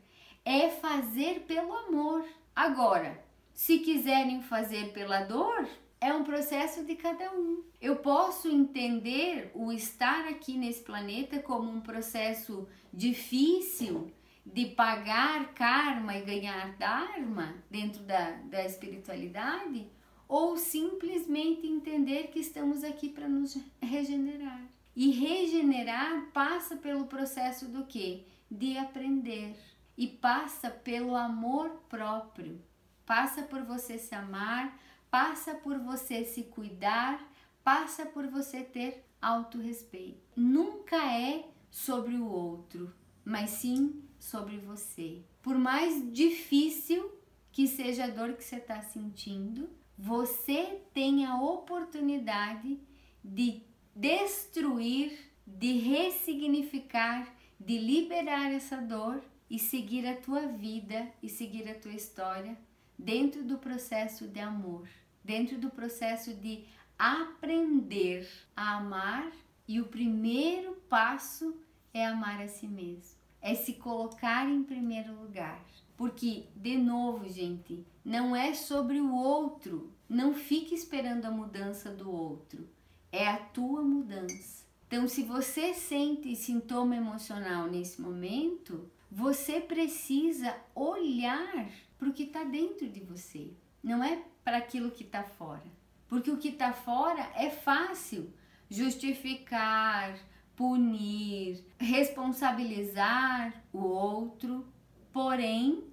é 0.44 0.68
fazer 0.68 1.44
pelo 1.46 1.72
amor. 1.72 2.26
Agora, 2.54 3.22
se 3.52 3.78
quiserem 3.78 4.42
fazer 4.42 4.92
pela 4.92 5.20
dor, 5.20 5.68
é 6.00 6.12
um 6.12 6.24
processo 6.24 6.84
de 6.84 6.96
cada 6.96 7.30
um. 7.32 7.62
Eu 7.80 7.96
posso 7.96 8.48
entender 8.48 9.52
o 9.54 9.70
estar 9.70 10.26
aqui 10.26 10.58
nesse 10.58 10.82
planeta 10.82 11.38
como 11.38 11.70
um 11.70 11.80
processo 11.80 12.68
difícil 12.92 14.12
de 14.44 14.66
pagar 14.66 15.54
karma 15.54 16.16
e 16.16 16.22
ganhar 16.22 16.76
dharma 16.76 17.54
dentro 17.70 18.02
da, 18.02 18.32
da 18.50 18.64
espiritualidade, 18.64 19.88
ou 20.28 20.56
simplesmente 20.56 21.66
entender 21.66 22.28
que 22.28 22.38
estamos 22.38 22.82
aqui 22.82 23.08
para 23.08 23.28
nos 23.28 23.56
regenerar. 23.80 24.62
E 24.96 25.10
regenerar 25.10 26.30
passa 26.32 26.76
pelo 26.76 27.06
processo 27.06 27.66
do 27.66 27.84
que? 27.84 28.26
De 28.50 28.78
aprender. 28.78 29.56
E 29.96 30.06
passa 30.06 30.70
pelo 30.70 31.14
amor 31.14 31.70
próprio 31.88 32.60
passa 33.06 33.42
por 33.42 33.62
você 33.62 33.98
se 33.98 34.14
amar, 34.14 34.78
passa 35.10 35.54
por 35.54 35.78
você 35.78 36.24
se 36.24 36.44
cuidar, 36.44 37.30
passa 37.62 38.04
por 38.06 38.26
você 38.26 38.62
ter 38.62 39.04
autorrespeito. 39.20 40.20
Nunca 40.36 40.96
é 40.96 41.48
sobre 41.70 42.14
o 42.16 42.26
outro, 42.26 42.92
mas 43.24 43.50
sim 43.50 44.02
sobre 44.18 44.58
você. 44.58 45.22
Por 45.42 45.58
mais 45.58 46.12
difícil 46.12 47.12
que 47.52 47.66
seja 47.66 48.04
a 48.04 48.08
dor 48.08 48.34
que 48.34 48.44
você 48.44 48.56
está 48.56 48.82
sentindo, 48.82 49.68
você 49.96 50.80
tem 50.92 51.24
a 51.24 51.40
oportunidade 51.40 52.78
de 53.22 53.62
destruir, 53.94 55.32
de 55.46 55.78
ressignificar, 55.78 57.32
de 57.58 57.78
liberar 57.78 58.52
essa 58.52 58.76
dor 58.76 59.22
e 59.48 59.58
seguir 59.58 60.06
a 60.06 60.16
tua 60.16 60.46
vida 60.46 61.08
e 61.22 61.28
seguir 61.28 61.68
a 61.68 61.74
tua 61.74 61.92
história 61.92 62.58
dentro 62.98 63.42
do 63.44 63.58
processo 63.58 64.26
de 64.26 64.40
amor, 64.40 64.88
dentro 65.22 65.58
do 65.58 65.70
processo 65.70 66.34
de 66.34 66.64
aprender 66.98 68.28
a 68.56 68.76
amar, 68.76 69.30
e 69.66 69.80
o 69.80 69.86
primeiro 69.86 70.74
passo 70.88 71.58
é 71.92 72.04
amar 72.06 72.40
a 72.42 72.48
si 72.48 72.66
mesmo, 72.66 73.18
é 73.40 73.54
se 73.54 73.74
colocar 73.74 74.48
em 74.48 74.62
primeiro 74.62 75.14
lugar. 75.14 75.64
Porque, 75.96 76.46
de 76.56 76.76
novo, 76.76 77.28
gente, 77.28 77.86
não 78.04 78.34
é 78.34 78.52
sobre 78.54 79.00
o 79.00 79.14
outro. 79.14 79.92
Não 80.08 80.34
fique 80.34 80.74
esperando 80.74 81.24
a 81.24 81.30
mudança 81.30 81.90
do 81.90 82.10
outro. 82.10 82.68
É 83.10 83.28
a 83.28 83.36
tua 83.36 83.82
mudança. 83.82 84.64
Então, 84.86 85.08
se 85.08 85.22
você 85.22 85.74
sente 85.74 86.36
sintoma 86.36 86.96
emocional 86.96 87.66
nesse 87.66 88.00
momento, 88.00 88.90
você 89.10 89.60
precisa 89.60 90.56
olhar 90.74 91.68
para 91.98 92.08
o 92.08 92.12
que 92.12 92.24
está 92.24 92.44
dentro 92.44 92.88
de 92.88 93.00
você, 93.00 93.52
não 93.82 94.02
é 94.02 94.22
para 94.42 94.58
aquilo 94.58 94.90
que 94.90 95.04
está 95.04 95.22
fora. 95.22 95.64
Porque 96.08 96.30
o 96.30 96.36
que 96.36 96.48
está 96.48 96.72
fora 96.72 97.30
é 97.34 97.48
fácil 97.48 98.32
justificar, 98.68 100.18
punir, 100.54 101.64
responsabilizar 101.78 103.64
o 103.72 103.78
outro. 103.78 104.66
Porém, 105.14 105.84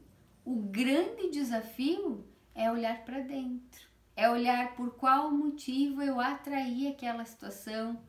o 0.44 0.56
grande 0.64 1.30
desafio 1.30 2.26
é 2.54 2.70
olhar 2.70 3.06
para 3.06 3.22
dentro, 3.22 3.88
é 4.18 4.30
olhar 4.30 4.76
por 4.76 4.96
qual 4.96 5.32
motivo 5.32 6.02
eu 6.02 6.20
atraí 6.20 6.88
aquela 6.90 7.24
situação, 7.24 8.02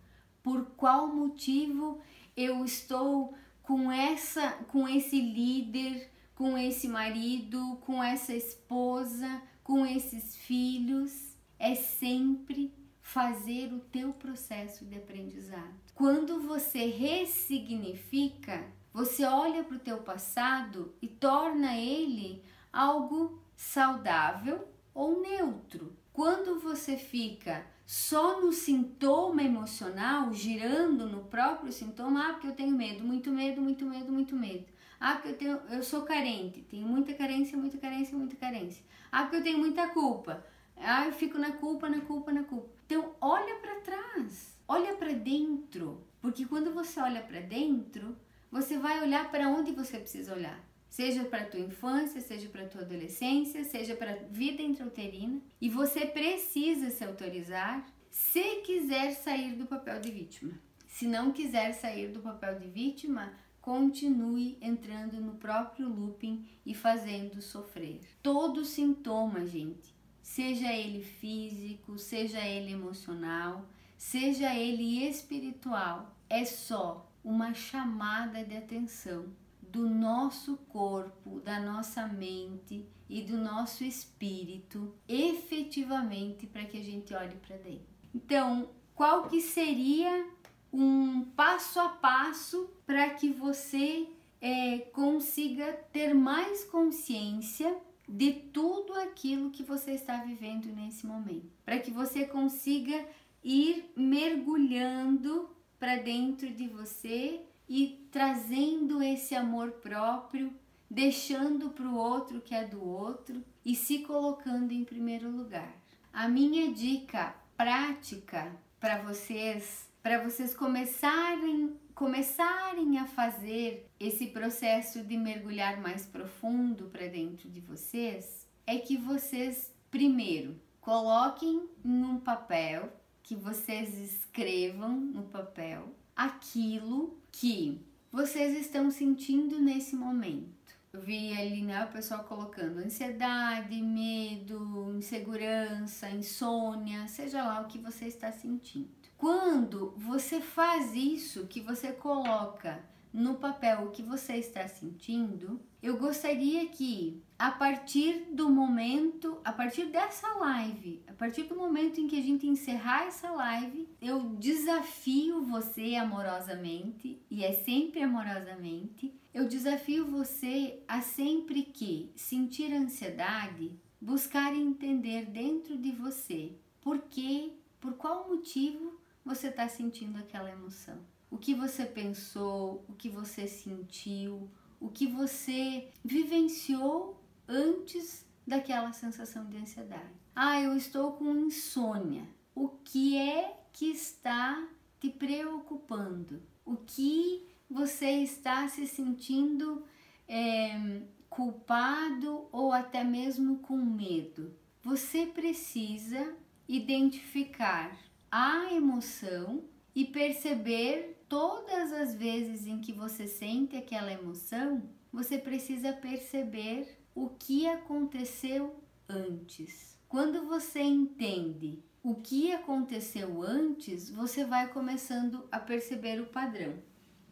por 0.43 0.65
qual 0.71 1.07
motivo 1.07 2.01
eu 2.37 2.65
estou 2.65 3.33
com 3.63 3.93
essa 3.93 4.53
com 4.67 4.89
esse 4.89 5.21
líder 5.21 6.11
com 6.35 6.59
esse 6.59 6.89
marido, 6.89 7.77
com 7.83 8.03
essa 8.03 8.35
esposa, 8.35 9.43
com 9.63 9.87
esses 9.87 10.35
filhos, 10.35 11.37
é 11.57 11.75
sempre 11.77 12.75
fazer 13.01 13.73
o 13.73 13.79
teu 13.79 14.13
processo 14.13 14.85
de 14.85 14.97
aprendizado. 14.97 15.73
Quando 15.95 16.41
você 16.41 16.87
ressignifica, 16.87 18.67
você 18.93 19.25
olha 19.25 19.65
para 19.65 19.77
o 19.77 19.81
teu 19.81 19.99
passado 19.99 20.95
e 21.01 21.09
torna 21.09 21.77
ele 21.77 22.43
algo 22.73 23.43
saudável 23.57 24.69
ou 24.95 25.21
neutro. 25.21 25.97
Quando 26.13 26.61
você 26.61 26.97
fica 26.97 27.65
só 27.87 28.41
no 28.41 28.53
sintoma 28.53 29.43
emocional, 29.43 30.33
girando 30.33 31.09
no 31.09 31.25
próprio 31.25 31.73
sintoma, 31.73 32.29
ah, 32.29 32.33
porque 32.35 32.49
eu 32.49 32.55
tenho 32.55 32.77
medo, 32.77 33.03
muito 33.03 33.31
medo, 33.31 33.61
muito 33.61 33.85
medo, 33.85 34.13
muito 34.13 34.37
medo. 34.37 34.67
Ah, 35.01 35.15
porque 35.15 35.29
eu, 35.29 35.37
tenho, 35.37 35.57
eu 35.71 35.83
sou 35.83 36.03
carente, 36.03 36.63
tenho 36.63 36.87
muita 36.87 37.13
carência, 37.15 37.59
muita 37.59 37.79
carência, 37.79 38.17
muita 38.17 38.37
carência. 38.37 38.85
Ah, 39.11 39.23
porque 39.23 39.37
eu 39.37 39.43
tenho 39.43 39.59
muita 39.59 39.89
culpa. 39.89 40.45
Ah, 40.77 41.07
eu 41.07 41.13
fico 41.13 41.39
na 41.39 41.53
culpa, 41.53 41.89
na 41.89 42.01
culpa, 42.01 42.33
na 42.33 42.45
culpa. 42.45 42.69
Então, 42.87 43.15
olha 43.21 43.57
para 43.57 43.81
trás, 43.81 44.57
olha 44.69 44.95
para 44.95 45.13
dentro, 45.13 46.03
porque 46.21 46.45
quando 46.45 46.73
você 46.73 47.01
olha 47.01 47.23
para 47.23 47.41
dentro, 47.41 48.17
você 48.53 48.77
vai 48.77 49.03
olhar 49.03 49.31
para 49.31 49.49
onde 49.49 49.73
você 49.73 49.99
precisa 49.99 50.35
olhar. 50.35 50.63
Seja 50.91 51.25
para 51.25 51.41
a 51.41 51.47
tua 51.47 51.59
infância, 51.59 52.21
seja 52.21 52.51
para 52.51 52.65
a 52.65 52.69
tua 52.69 52.83
adolescência, 52.83 53.65
seja 53.65 53.97
para 53.97 54.13
a 54.13 54.17
vida 54.31 54.61
intrauterina, 54.61 55.41
e 55.59 55.71
você 55.71 56.05
precisa 56.05 56.91
se 56.91 57.03
autorizar 57.03 57.91
se 58.11 58.57
quiser 58.57 59.13
sair 59.13 59.55
do 59.55 59.65
papel 59.65 59.99
de 60.01 60.11
vítima. 60.11 60.53
Se 60.87 61.07
não 61.07 61.33
quiser 61.33 61.73
sair 61.73 62.09
do 62.09 62.21
papel 62.21 62.59
de 62.59 62.69
vítima, 62.69 63.33
continue 63.63 64.59
entrando 64.61 65.19
no 65.19 65.37
próprio 65.37 65.89
looping 65.89 66.47
e 66.67 66.75
fazendo 66.75 67.41
sofrer. 67.41 68.03
Todo 68.23 68.67
sintoma, 68.67 69.47
gente, 69.47 69.95
seja 70.21 70.71
ele 70.71 71.03
físico, 71.03 71.99
seja 71.99 72.47
ele 72.47 72.73
emocional, 72.73 73.67
seja 73.97 74.55
ele 74.55 75.09
espiritual, 75.09 76.15
é 76.29 76.45
só 76.45 77.11
uma 77.25 77.55
chamada 77.55 78.45
de 78.45 78.57
atenção 78.57 79.27
do 79.63 79.89
nosso 79.89 80.57
corpo, 80.69 81.41
da 81.41 81.59
nossa 81.61 82.07
mente 82.07 82.87
e 83.09 83.23
do 83.23 83.39
nosso 83.39 83.85
espírito 83.85 84.95
efetivamente 85.09 86.47
para 86.47 86.65
que 86.65 86.79
a 86.79 86.85
gente 86.85 87.15
olhe 87.15 87.37
para 87.37 87.57
dentro. 87.57 87.87
Então, 88.15 88.71
qual 88.95 89.29
que 89.29 89.41
seria 89.41 90.27
um 90.73 91.25
passo 91.37 91.81
a 91.81 91.89
passo 91.89 92.71
para 92.87 93.11
que 93.11 93.31
você 93.31 94.09
é, 94.41 94.79
consiga 94.93 95.73
ter 95.93 96.15
mais 96.15 96.65
consciência 96.65 97.77
de 98.09 98.33
tudo 98.33 98.93
aquilo 98.95 99.51
que 99.51 99.63
você 99.63 99.93
está 99.93 100.19
vivendo 100.19 100.67
nesse 100.67 101.07
momento, 101.07 101.51
para 101.65 101.79
que 101.79 101.91
você 101.91 102.27
consiga 102.27 103.07
ir 103.43 103.91
mergulhando 103.97 105.49
para 105.83 105.97
dentro 105.97 106.49
de 106.49 106.69
você 106.69 107.41
e 107.69 108.07
trazendo 108.13 109.03
esse 109.03 109.35
amor 109.35 109.73
próprio, 109.73 110.55
deixando 110.89 111.71
para 111.71 111.89
o 111.89 111.97
outro 111.97 112.41
que 112.41 112.55
é 112.55 112.65
do 112.65 112.81
outro 112.81 113.43
e 113.65 113.75
se 113.75 113.99
colocando 113.99 114.71
em 114.71 114.85
primeiro 114.85 115.29
lugar. 115.29 115.75
A 116.13 116.29
minha 116.29 116.73
dica 116.73 117.35
prática 117.57 118.55
para 118.79 119.03
vocês, 119.03 119.91
para 120.01 120.23
vocês 120.23 120.55
começarem 120.55 121.77
começarem 121.97 122.99
a 122.99 123.07
fazer 123.07 123.91
esse 123.99 124.29
processo 124.29 125.03
de 125.03 125.17
mergulhar 125.17 125.81
mais 125.81 126.07
profundo 126.07 126.91
para 126.91 127.09
dentro 127.09 127.51
de 127.51 127.59
vocês, 127.59 128.47
é 128.65 128.79
que 128.79 128.97
vocês 128.97 129.75
primeiro 129.91 130.55
coloquem 130.81 131.69
num 131.83 132.21
papel 132.21 133.02
que 133.23 133.35
vocês 133.35 133.99
escrevam 133.99 134.91
no 134.91 135.23
papel 135.25 135.95
aquilo 136.15 137.17
que 137.31 137.81
vocês 138.11 138.59
estão 138.59 138.91
sentindo 138.91 139.59
nesse 139.59 139.97
momento. 139.97 140.63
Eu 140.93 141.01
vi 141.01 141.33
ali, 141.33 141.63
né, 141.63 141.85
o 141.85 141.93
pessoal 141.93 142.25
colocando 142.25 142.79
ansiedade, 142.79 143.81
medo, 143.81 144.95
insegurança, 144.95 146.11
insônia, 146.11 147.09
seja 147.09 147.43
lá 147.43 147.63
o 147.63 147.67
que 147.67 147.79
você 147.79 148.05
está 148.05 148.31
sentindo. 148.31 148.91
Quando 149.17 149.95
você 149.97 150.41
faz 150.41 150.95
isso, 150.95 151.47
que 151.47 151.61
você 151.61 151.93
coloca 151.93 152.85
no 153.13 153.37
papel 153.37 153.85
o 153.85 153.91
que 153.91 154.03
você 154.03 154.35
está 154.35 154.69
sentindo, 154.69 155.61
eu 155.83 155.97
gostaria 155.97 156.67
que 156.69 157.23
a 157.43 157.51
partir 157.51 158.29
do 158.33 158.49
momento, 158.49 159.41
a 159.45 159.51
partir 159.53 159.87
dessa 159.87 160.33
live, 160.35 161.03
a 161.09 161.13
partir 161.13 161.43
do 161.43 161.57
momento 161.57 162.01
em 162.01 162.07
que 162.07 162.17
a 162.17 162.23
gente 162.23 162.47
encerrar 162.47 163.07
essa 163.07 163.33
live, 163.33 163.89
eu 164.01 164.37
desafio 164.37 165.43
você 165.43 165.97
amorosamente, 165.97 167.21
e 167.29 167.45
é 167.45 167.53
sempre 167.53 168.01
amorosamente, 168.01 169.13
eu 169.35 169.49
desafio 169.49 170.07
você 170.07 170.85
a 170.87 171.01
sempre 171.01 171.65
que 171.65 172.13
sentir 172.15 172.73
ansiedade, 172.73 173.77
buscar 174.01 174.55
entender 174.55 175.27
dentro 175.27 175.77
de 175.77 175.91
você 175.91 176.53
por 176.81 177.01
que, 177.01 177.59
por 177.81 177.95
qual 177.95 178.29
motivo 178.29 179.01
você 179.25 179.49
está 179.49 179.67
sentindo 179.67 180.17
aquela 180.17 180.49
emoção. 180.49 181.01
O 181.29 181.37
que 181.37 181.55
você 181.55 181.85
pensou, 181.87 182.85
o 182.89 182.93
que 182.93 183.09
você 183.09 183.49
sentiu, 183.49 184.49
o 184.79 184.89
que 184.89 185.09
você 185.09 185.89
vivenciou 186.05 187.21
antes 187.53 188.27
daquela 188.47 188.93
sensação 188.93 189.45
de 189.47 189.59
ansiedade. 189.59 190.11
Ah, 190.35 190.61
eu 190.61 190.75
estou 190.75 191.13
com 191.13 191.37
insônia. 191.37 192.27
O 192.55 192.69
que 192.69 193.17
é 193.17 193.57
que 193.73 193.91
está 193.91 194.67
te 194.99 195.11
preocupando? 195.11 196.43
O 196.65 196.77
que 196.77 197.47
você 197.69 198.11
está 198.23 198.67
se 198.69 198.87
sentindo 198.87 199.85
é, 200.27 201.03
culpado 201.29 202.47
ou 202.51 202.73
até 202.73 203.05
mesmo 203.05 203.59
com 203.59 203.77
medo? 203.77 204.57
Você 204.83 205.27
precisa 205.27 206.35
identificar 206.67 207.97
a 208.31 208.73
emoção 208.73 209.65
e 209.95 210.07
perceber 210.07 211.23
todas 211.29 211.93
as 211.93 212.15
vezes 212.15 212.67
em 212.67 212.81
que 212.81 212.93
você 212.93 213.27
sente 213.27 213.77
aquela 213.77 214.13
emoção, 214.13 214.83
você 215.13 215.37
precisa 215.39 215.93
perceber 215.93 217.02
o 217.15 217.29
que 217.29 217.67
aconteceu 217.67 218.83
antes. 219.09 219.99
Quando 220.09 220.47
você 220.47 220.81
entende 220.81 221.83
o 222.03 222.15
que 222.17 222.53
aconteceu 222.53 223.43
antes, 223.43 224.11
você 224.11 224.45
vai 224.45 224.69
começando 224.69 225.47
a 225.51 225.59
perceber 225.59 226.21
o 226.21 226.27
padrão. 226.27 226.75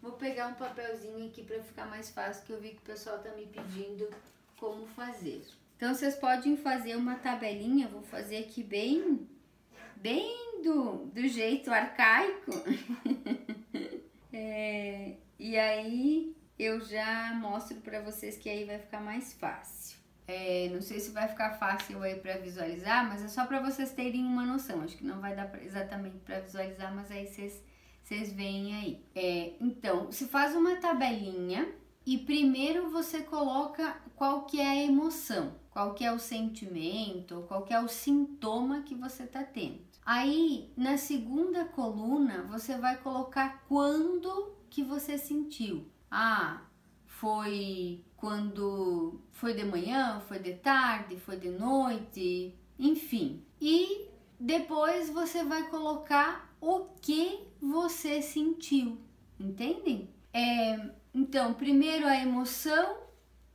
Vou 0.00 0.12
pegar 0.12 0.48
um 0.48 0.54
papelzinho 0.54 1.26
aqui 1.26 1.42
para 1.42 1.60
ficar 1.62 1.86
mais 1.86 2.10
fácil, 2.10 2.46
que 2.46 2.52
eu 2.52 2.60
vi 2.60 2.70
que 2.70 2.78
o 2.78 2.82
pessoal 2.82 3.16
está 3.16 3.34
me 3.34 3.46
pedindo 3.46 4.08
como 4.56 4.86
fazer. 4.86 5.44
Então 5.76 5.94
vocês 5.94 6.14
podem 6.14 6.56
fazer 6.56 6.96
uma 6.96 7.16
tabelinha, 7.16 7.88
vou 7.88 8.02
fazer 8.02 8.38
aqui 8.38 8.62
bem, 8.62 9.26
bem 9.96 10.62
do, 10.62 11.06
do 11.06 11.26
jeito 11.26 11.70
arcaico. 11.70 12.52
É, 14.32 15.16
e 15.40 15.58
aí 15.58 16.36
eu 16.62 16.80
já 16.80 17.32
mostro 17.34 17.80
para 17.80 18.00
vocês 18.02 18.36
que 18.36 18.48
aí 18.48 18.64
vai 18.64 18.78
ficar 18.78 19.00
mais 19.00 19.32
fácil. 19.32 19.98
É, 20.28 20.68
não 20.72 20.80
sei 20.80 21.00
se 21.00 21.10
vai 21.10 21.26
ficar 21.26 21.54
fácil 21.54 22.02
aí 22.02 22.16
para 22.16 22.36
visualizar, 22.36 23.08
mas 23.08 23.24
é 23.24 23.28
só 23.28 23.46
para 23.46 23.60
vocês 23.60 23.92
terem 23.92 24.24
uma 24.24 24.44
noção. 24.44 24.82
Acho 24.82 24.96
que 24.96 25.04
não 25.04 25.20
vai 25.20 25.34
dar 25.34 25.50
pra, 25.50 25.62
exatamente 25.62 26.18
para 26.18 26.40
visualizar, 26.40 26.94
mas 26.94 27.10
aí 27.10 27.26
vocês 27.26 27.62
vocês 28.04 28.32
veem 28.32 28.74
aí. 28.74 29.04
É, 29.14 29.52
então, 29.60 30.10
se 30.10 30.26
faz 30.26 30.54
uma 30.54 30.76
tabelinha 30.76 31.72
e 32.04 32.18
primeiro 32.18 32.90
você 32.90 33.22
coloca 33.22 33.96
qual 34.16 34.44
que 34.46 34.60
é 34.60 34.68
a 34.68 34.82
emoção, 34.84 35.54
qual 35.70 35.94
que 35.94 36.04
é 36.04 36.12
o 36.12 36.18
sentimento, 36.18 37.44
qual 37.46 37.62
que 37.62 37.72
é 37.72 37.80
o 37.80 37.88
sintoma 37.88 38.82
que 38.82 38.94
você 38.94 39.24
está 39.24 39.44
tendo. 39.44 39.80
Aí, 40.04 40.72
na 40.76 40.96
segunda 40.96 41.64
coluna, 41.64 42.42
você 42.42 42.76
vai 42.76 42.96
colocar 42.98 43.64
quando 43.68 44.56
que 44.68 44.82
você 44.82 45.16
sentiu. 45.16 45.86
Ah, 46.10 46.62
foi 47.06 48.04
quando 48.16 49.20
foi 49.32 49.54
de 49.54 49.64
manhã, 49.64 50.20
foi 50.20 50.38
de 50.38 50.54
tarde, 50.54 51.16
foi 51.18 51.36
de 51.36 51.50
noite, 51.50 52.54
enfim. 52.78 53.42
E 53.60 54.08
depois 54.38 55.10
você 55.10 55.44
vai 55.44 55.68
colocar 55.68 56.54
o 56.60 56.86
que 57.00 57.46
você 57.60 58.20
sentiu, 58.20 58.98
entendem? 59.38 60.10
É, 60.32 60.90
então, 61.14 61.54
primeiro 61.54 62.06
a 62.06 62.16
emoção, 62.16 62.98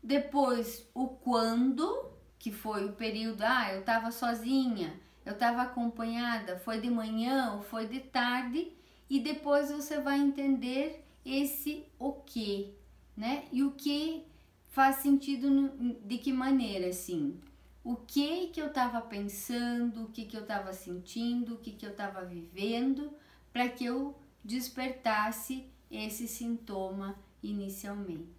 depois 0.02 0.88
o 0.94 1.08
quando, 1.08 2.12
que 2.38 2.52
foi 2.52 2.86
o 2.86 2.94
período, 2.94 3.42
ah, 3.44 3.74
eu 3.74 3.84
tava 3.84 4.12
sozinha, 4.12 5.00
eu 5.26 5.34
estava 5.34 5.64
acompanhada, 5.64 6.58
foi 6.60 6.80
de 6.80 6.90
manhã 6.90 7.62
foi 7.70 7.88
de 7.88 8.00
tarde, 8.00 8.72
e 9.10 9.20
depois 9.20 9.72
você 9.72 10.00
vai 10.00 10.20
entender 10.20 11.05
esse 11.26 11.86
o 11.98 12.14
que, 12.14 12.74
né? 13.18 13.46
E 13.52 13.64
o 13.64 13.72
que 13.72 14.24
faz 14.68 14.98
sentido 14.98 15.50
no, 15.50 15.96
de 15.96 16.18
que 16.18 16.32
maneira, 16.32 16.88
assim? 16.88 17.40
O 17.84 17.96
que 17.96 18.48
que 18.48 18.62
eu 18.62 18.68
estava 18.68 19.02
pensando, 19.02 20.04
o 20.04 20.10
que 20.10 20.26
que 20.26 20.36
eu 20.36 20.42
estava 20.42 20.74
sentindo, 20.74 21.56
o 21.56 21.58
que 21.58 21.72
que 21.72 21.86
eu 21.86 21.92
estava 21.92 22.24
vivendo, 22.24 23.12
para 23.52 23.70
que 23.70 23.86
eu 23.86 24.16
despertasse 24.44 25.66
esse 25.90 26.28
sintoma 26.28 27.18
inicialmente. 27.42 28.36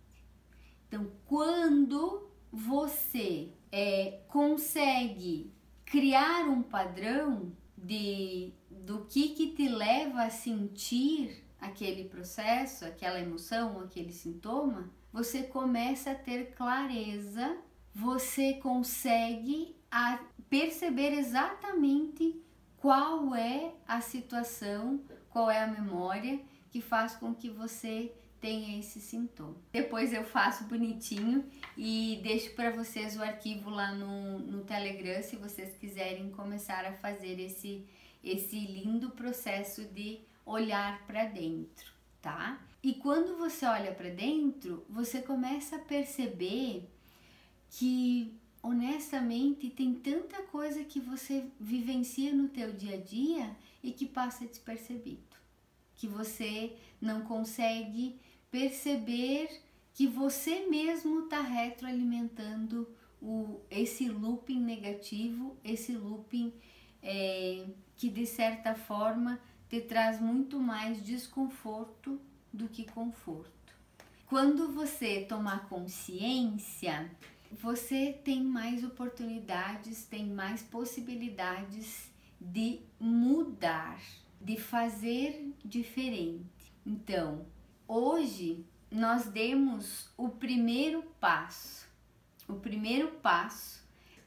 Então, 0.86 1.10
quando 1.26 2.28
você 2.52 3.50
é, 3.72 4.20
consegue 4.28 5.52
criar 5.84 6.48
um 6.48 6.62
padrão 6.62 7.52
de 7.76 8.52
do 8.70 9.04
que 9.06 9.30
que 9.30 9.48
te 9.52 9.68
leva 9.68 10.24
a 10.24 10.30
sentir 10.30 11.45
aquele 11.60 12.04
processo, 12.08 12.84
aquela 12.84 13.20
emoção, 13.20 13.80
aquele 13.80 14.12
sintoma, 14.12 14.90
você 15.12 15.44
começa 15.44 16.10
a 16.10 16.14
ter 16.14 16.52
clareza, 16.54 17.56
você 17.94 18.54
consegue 18.54 19.74
a 19.90 20.20
perceber 20.48 21.12
exatamente 21.12 22.40
qual 22.76 23.34
é 23.34 23.72
a 23.88 24.00
situação, 24.00 25.00
qual 25.30 25.50
é 25.50 25.60
a 25.62 25.66
memória 25.66 26.40
que 26.70 26.80
faz 26.80 27.14
com 27.14 27.34
que 27.34 27.48
você 27.48 28.12
tenha 28.40 28.78
esse 28.78 29.00
sintoma. 29.00 29.56
Depois 29.72 30.12
eu 30.12 30.22
faço 30.22 30.64
bonitinho 30.64 31.44
e 31.76 32.20
deixo 32.22 32.54
para 32.54 32.70
vocês 32.70 33.16
o 33.16 33.22
arquivo 33.22 33.70
lá 33.70 33.92
no, 33.92 34.38
no 34.38 34.64
Telegram 34.64 35.22
se 35.22 35.36
vocês 35.36 35.76
quiserem 35.78 36.30
começar 36.30 36.84
a 36.84 36.92
fazer 36.92 37.40
esse, 37.40 37.86
esse 38.22 38.58
lindo 38.58 39.10
processo 39.10 39.84
de 39.86 40.20
olhar 40.46 41.04
para 41.06 41.24
dentro, 41.24 41.92
tá? 42.22 42.64
E 42.82 42.94
quando 42.94 43.36
você 43.36 43.66
olha 43.66 43.92
para 43.92 44.08
dentro, 44.10 44.86
você 44.88 45.20
começa 45.20 45.76
a 45.76 45.80
perceber 45.80 46.88
que 47.68 48.32
honestamente 48.62 49.68
tem 49.68 49.92
tanta 49.94 50.42
coisa 50.44 50.84
que 50.84 51.00
você 51.00 51.44
vivencia 51.58 52.32
no 52.32 52.48
teu 52.48 52.72
dia 52.72 52.94
a 52.94 53.00
dia 53.00 53.56
e 53.82 53.90
que 53.90 54.06
passa 54.06 54.46
despercebido, 54.46 55.36
que 55.96 56.06
você 56.06 56.76
não 57.00 57.22
consegue 57.22 58.18
perceber 58.50 59.62
que 59.92 60.06
você 60.06 60.66
mesmo 60.66 61.24
está 61.24 61.40
retroalimentando 61.40 62.88
o, 63.20 63.60
esse 63.70 64.08
looping 64.08 64.60
negativo, 64.60 65.56
esse 65.64 65.92
looping 65.92 66.52
é, 67.02 67.66
que 67.96 68.08
de 68.08 68.26
certa 68.26 68.74
forma 68.74 69.40
te 69.68 69.80
traz 69.80 70.20
muito 70.20 70.60
mais 70.60 71.04
desconforto 71.04 72.20
do 72.52 72.68
que 72.68 72.84
conforto. 72.84 73.50
Quando 74.26 74.72
você 74.72 75.24
tomar 75.24 75.68
consciência, 75.68 77.10
você 77.52 78.12
tem 78.24 78.42
mais 78.42 78.82
oportunidades, 78.82 80.04
tem 80.04 80.26
mais 80.26 80.62
possibilidades 80.62 82.10
de 82.40 82.80
mudar, 82.98 84.00
de 84.40 84.56
fazer 84.56 85.52
diferente. 85.64 86.72
Então, 86.84 87.46
hoje 87.86 88.64
nós 88.90 89.26
demos 89.26 90.10
o 90.16 90.28
primeiro 90.28 91.02
passo. 91.20 91.86
O 92.48 92.54
primeiro 92.54 93.08
passo 93.22 93.84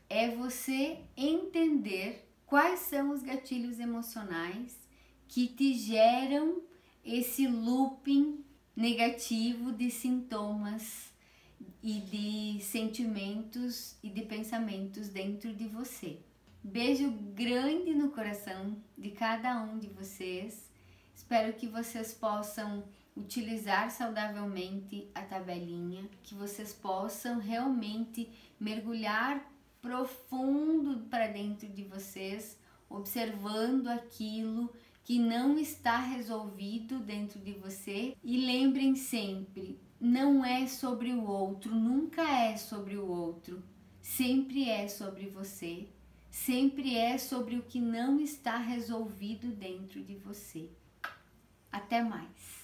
é 0.10 0.30
você 0.30 1.00
entender 1.16 2.30
quais 2.46 2.80
são 2.80 3.12
os 3.12 3.22
gatilhos 3.22 3.80
emocionais 3.80 4.89
que 5.30 5.48
te 5.48 5.76
geram 5.76 6.62
esse 7.06 7.48
looping 7.48 8.44
negativo 8.76 9.72
de 9.72 9.92
sintomas 9.92 11.14
e 11.84 12.02
de 12.02 12.64
sentimentos 12.64 13.96
e 14.02 14.10
de 14.10 14.24
pensamentos 14.24 15.08
dentro 15.10 15.54
de 15.54 15.68
você. 15.68 16.20
Beijo 16.64 17.12
grande 17.12 17.94
no 17.94 18.10
coração 18.10 18.76
de 18.98 19.12
cada 19.12 19.62
um 19.62 19.78
de 19.78 19.88
vocês. 19.88 20.68
Espero 21.16 21.54
que 21.54 21.68
vocês 21.68 22.12
possam 22.12 22.84
utilizar 23.16 23.92
saudavelmente 23.92 25.10
a 25.14 25.22
tabelinha, 25.22 26.10
que 26.24 26.34
vocês 26.34 26.74
possam 26.74 27.38
realmente 27.38 28.28
mergulhar 28.60 29.46
profundo 29.80 31.08
para 31.08 31.28
dentro 31.28 31.68
de 31.68 31.84
vocês, 31.84 32.58
observando 32.90 33.88
aquilo 33.88 34.74
que 35.10 35.18
não 35.18 35.58
está 35.58 35.98
resolvido 35.98 37.00
dentro 37.00 37.40
de 37.40 37.52
você 37.54 38.16
e 38.24 38.46
lembrem 38.46 38.94
sempre, 38.96 39.80
não 40.00 40.46
é 40.46 40.68
sobre 40.68 41.12
o 41.14 41.26
outro, 41.26 41.74
nunca 41.74 42.22
é 42.22 42.56
sobre 42.56 42.96
o 42.96 43.08
outro, 43.08 43.64
sempre 44.04 44.70
é 44.70 44.88
sobre 44.88 45.28
você, 45.28 45.88
sempre 46.30 46.96
é 46.96 47.18
sobre 47.18 47.56
o 47.56 47.64
que 47.64 47.82
não 47.82 48.20
está 48.20 48.58
resolvido 48.58 49.48
dentro 49.48 50.00
de 50.04 50.14
você. 50.14 50.70
Até 51.72 52.04
mais. 52.04 52.59